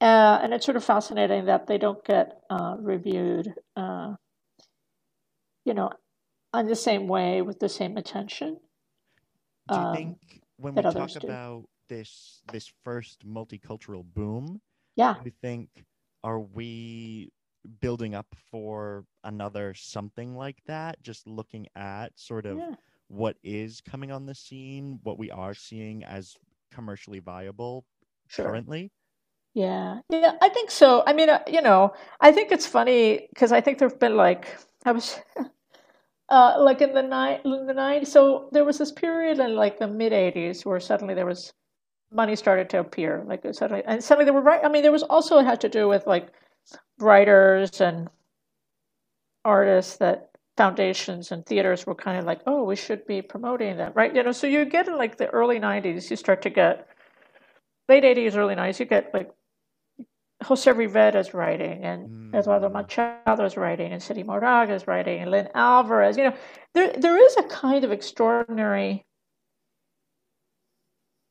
[0.00, 3.54] uh, and it's sort of fascinating that they don't get uh, reviewed.
[3.76, 4.14] Uh,
[5.64, 5.90] you know,
[6.54, 8.58] in the same way with the same attention.
[9.68, 11.18] Do you um, think when we talk do.
[11.26, 14.60] about this this first multicultural boom,
[14.96, 15.14] Yeah.
[15.14, 15.68] do you think
[16.24, 17.32] are we
[17.80, 21.00] building up for another something like that?
[21.02, 22.74] Just looking at sort of Yeah.
[23.08, 26.36] what is coming on the scene, what we are seeing as
[26.70, 27.84] commercially viable
[28.28, 28.46] Sure.
[28.46, 28.90] currently.
[29.54, 31.02] Yeah, yeah, I think so.
[31.06, 34.56] I mean, uh, you know, I think it's funny because I think there've been like
[34.84, 35.20] I was,
[36.32, 38.08] uh, like in the night in the night.
[38.08, 41.52] So there was this period in like the mid '80s where suddenly there was
[42.10, 44.64] money started to appear, like suddenly, and suddenly there were right.
[44.64, 46.32] I mean, there was also it had to do with like
[46.98, 48.08] writers and
[49.44, 53.92] artists that foundations and theaters were kind of like, oh, we should be promoting them,
[53.94, 54.14] right?
[54.14, 56.88] You know, so you get in like the early '90s, you start to get
[57.90, 59.30] late '80s, early '90s, you get like
[60.44, 62.72] Jose Rivera's writing and Eduardo Mm.
[63.26, 66.16] Machado's writing and Cherríe Moraga's writing and Lynne Alvarez.
[66.16, 66.36] You know,
[66.74, 69.06] there there is a kind of extraordinary,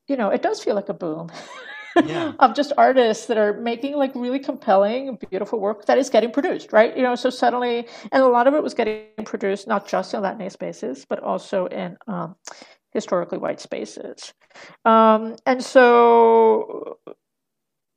[0.08, 1.30] you know, it does feel like a boom
[2.00, 2.32] Yeah.
[2.40, 6.72] of just artists that are making like really compelling, beautiful work that is getting produced,
[6.72, 6.96] right?
[6.96, 10.22] You know, so suddenly, and a lot of it was getting produced not just in
[10.22, 12.36] Latin spaces, but also in um,
[12.92, 14.32] historically white spaces.
[14.84, 16.98] Um, and so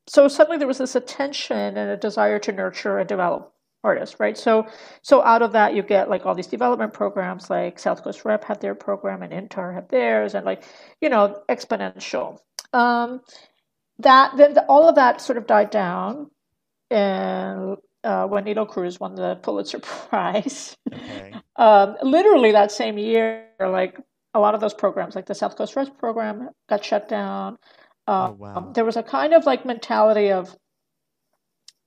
[0.08, 3.52] so suddenly there was this attention and a desire to nurture and develop
[3.84, 4.68] artists right so
[5.04, 8.44] so out of that you get like all these development programs like south coast rep
[8.44, 10.64] had their program and intar had theirs and like
[11.02, 12.40] you know exponential
[12.74, 13.22] um
[14.00, 16.30] that then the, all of that sort of died down
[16.92, 21.42] and uh, when Nilo Cruz won the Pulitzer Prize, Okay.
[21.58, 24.00] um, literally that same year, like
[24.34, 27.58] a lot of those programs, like the South Coast Rep program, got shut down.
[28.08, 28.72] Uh, Oh, wow.
[28.74, 30.56] there was a kind of like mentality of,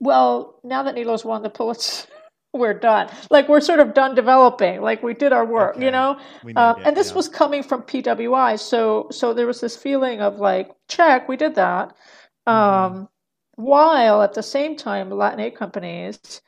[0.01, 2.09] well, now that Nilo's won the Pulitzer,
[2.53, 3.09] we're done.
[3.31, 4.81] Like we're sort of done developing.
[4.81, 6.19] Like we did our work, you know.
[6.57, 7.15] Um, it, and this yeah.
[7.15, 11.55] was coming from PWI, so so there was this feeling of like, check, we did
[11.57, 11.95] that.
[12.49, 12.97] Mm-hmm.
[12.97, 13.09] Um,
[13.57, 16.41] while at the same time, Latin aid companies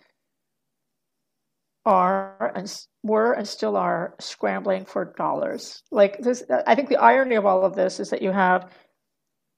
[1.84, 2.72] are and
[3.02, 5.82] were and still are scrambling for dollars.
[5.90, 8.70] Like this, I think the irony of all of this is that you have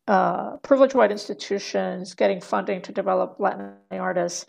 [0.08, 4.46] uh, privileged white institutions getting funding to develop Latin artists,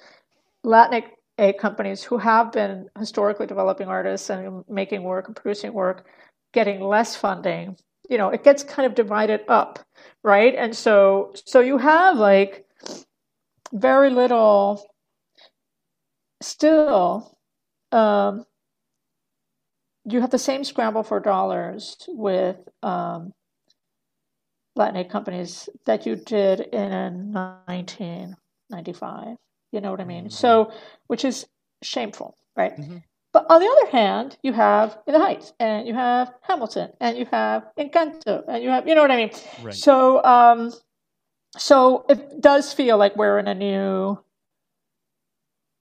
[0.64, 1.04] Latin
[1.38, 6.06] aid companies who have been historically developing artists and making work and producing work
[6.54, 7.76] getting less funding.
[8.10, 9.80] You know, it gets kind of divided up,
[10.24, 10.54] right?
[10.56, 12.66] And so, so you have like
[13.72, 14.86] very little
[16.42, 17.38] still
[17.92, 18.46] um,
[20.06, 23.34] you have the same scramble for dollars with um,
[24.76, 29.38] Latin aid companies that you did in 1995.
[29.72, 30.30] You know what I mean?
[30.30, 30.72] So,
[31.08, 31.48] which is
[31.82, 32.74] shameful, right?
[33.34, 37.18] But on the other hand, you have in the Heights, and you have Hamilton, and
[37.18, 39.32] you have Encanto, and you have, you know what I mean?
[39.62, 39.74] Right.
[39.74, 40.72] So, um,
[41.58, 44.20] so it does feel like we're in a new,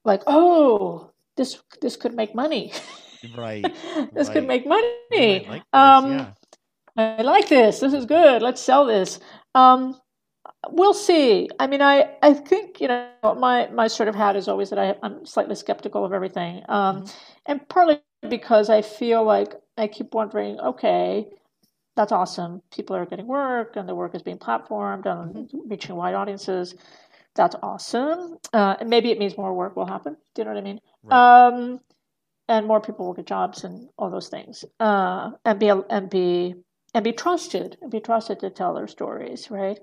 [0.03, 2.73] like, oh, this this could make money.
[3.37, 3.63] Right.
[4.13, 4.89] this could make money.
[5.11, 6.31] Like this, um, yeah.
[6.95, 7.79] I like this.
[7.79, 8.41] This is good.
[8.41, 9.19] Let's sell this.
[9.55, 9.99] Um,
[10.69, 11.49] we'll see.
[11.59, 14.79] I mean, I, I think you know my my sort of hat is always that
[14.79, 17.05] I, I'm slightly skeptical of everything, um,
[17.45, 20.59] and partly because I feel like I keep wondering.
[20.59, 21.27] Okay,
[21.95, 22.61] that's awesome.
[22.71, 26.75] People are getting work, and the work is being platformed and reaching wide audiences.
[27.35, 28.37] That's awesome.
[28.53, 30.15] Uh, and maybe it means more work will happen.
[30.35, 30.79] Do you know what I mean?
[31.09, 31.79] Um,
[32.47, 34.65] and more people will get jobs and all those things.
[34.79, 36.55] Uh, and be and be
[36.93, 39.51] and be trusted and be trusted to tell their stories.
[39.51, 39.79] Right.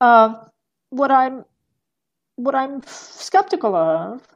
[0.00, 0.38] Um,
[0.90, 1.44] what I'm
[2.36, 4.26] what I'm skeptical of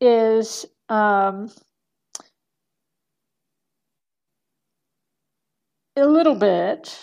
[0.00, 1.50] is um,
[5.96, 6.98] a little bit,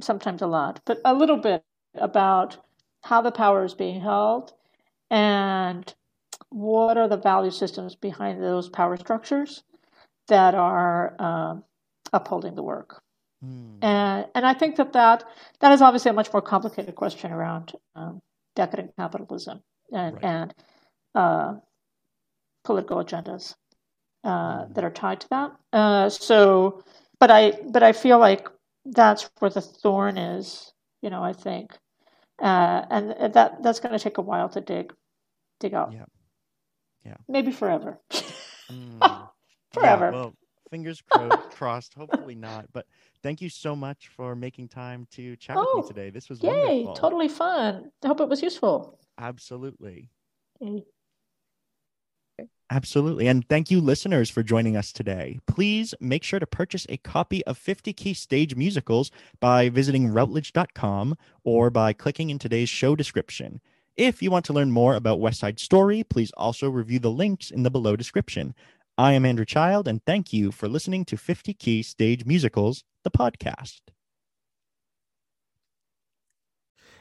[0.00, 1.64] sometimes a lot, but a little bit
[1.96, 2.58] about
[3.04, 4.52] how the power is being held
[5.10, 5.94] and
[6.50, 9.64] what are the value systems behind those power structures
[10.28, 11.64] that are um,
[12.12, 13.03] upholding the work.
[13.82, 15.24] And and I think that, that
[15.60, 18.20] that is obviously a much more complicated question around um,
[18.56, 19.60] decadent capitalism
[19.92, 20.54] and and
[21.14, 21.54] uh,
[22.64, 23.54] political agendas
[24.24, 25.52] uh, that are tied to that.
[25.72, 26.82] Uh, so,
[27.20, 28.48] but I but I feel like
[28.84, 30.72] that's where the thorn is.
[31.02, 31.72] You know, I think,
[32.40, 34.92] uh, and that that's going to take a while to dig
[35.60, 35.92] dig out.
[35.92, 36.06] Yeah.
[37.04, 37.16] Yeah.
[37.28, 38.00] Maybe forever.
[38.70, 39.28] Mm.
[39.74, 40.06] Forever.
[40.06, 40.34] Yeah, well,
[40.70, 41.94] fingers cro- crossed.
[41.94, 42.66] Hopefully not.
[42.72, 42.86] But
[43.22, 46.10] thank you so much for making time to chat with Oh, me today.
[46.10, 46.50] This was Yay!
[46.84, 46.94] wonderful.
[46.94, 47.90] Totally fun.
[48.02, 48.98] I hope it was useful.
[49.18, 50.10] Absolutely.
[50.60, 50.84] Yay.
[52.70, 53.28] Absolutely.
[53.28, 55.38] And thank you, listeners, for joining us today.
[55.46, 61.14] Please make sure to purchase a copy of 50 Key Stage Musicals by visiting Routledge.com
[61.44, 63.60] or by clicking in today's show description.
[63.96, 67.52] If you want to learn more about West Side Story, please also review the links
[67.52, 68.54] in the below description.
[68.96, 73.10] I am Andrew Child, and thank you for listening to 50 Key Stage Musicals, the
[73.10, 73.80] podcast.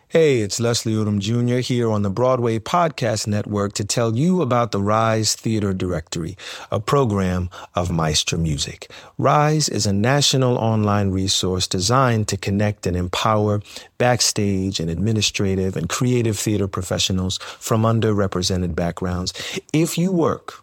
[0.07, 1.57] Hey, it's Leslie Odom Jr.
[1.57, 6.35] here on the Broadway Podcast Network to tell you about the Rise Theater Directory,
[6.71, 8.91] a program of Maestra Music.
[9.19, 13.61] Rise is a national online resource designed to connect and empower
[13.99, 19.31] backstage and administrative and creative theater professionals from underrepresented backgrounds.
[19.73, 20.62] If you work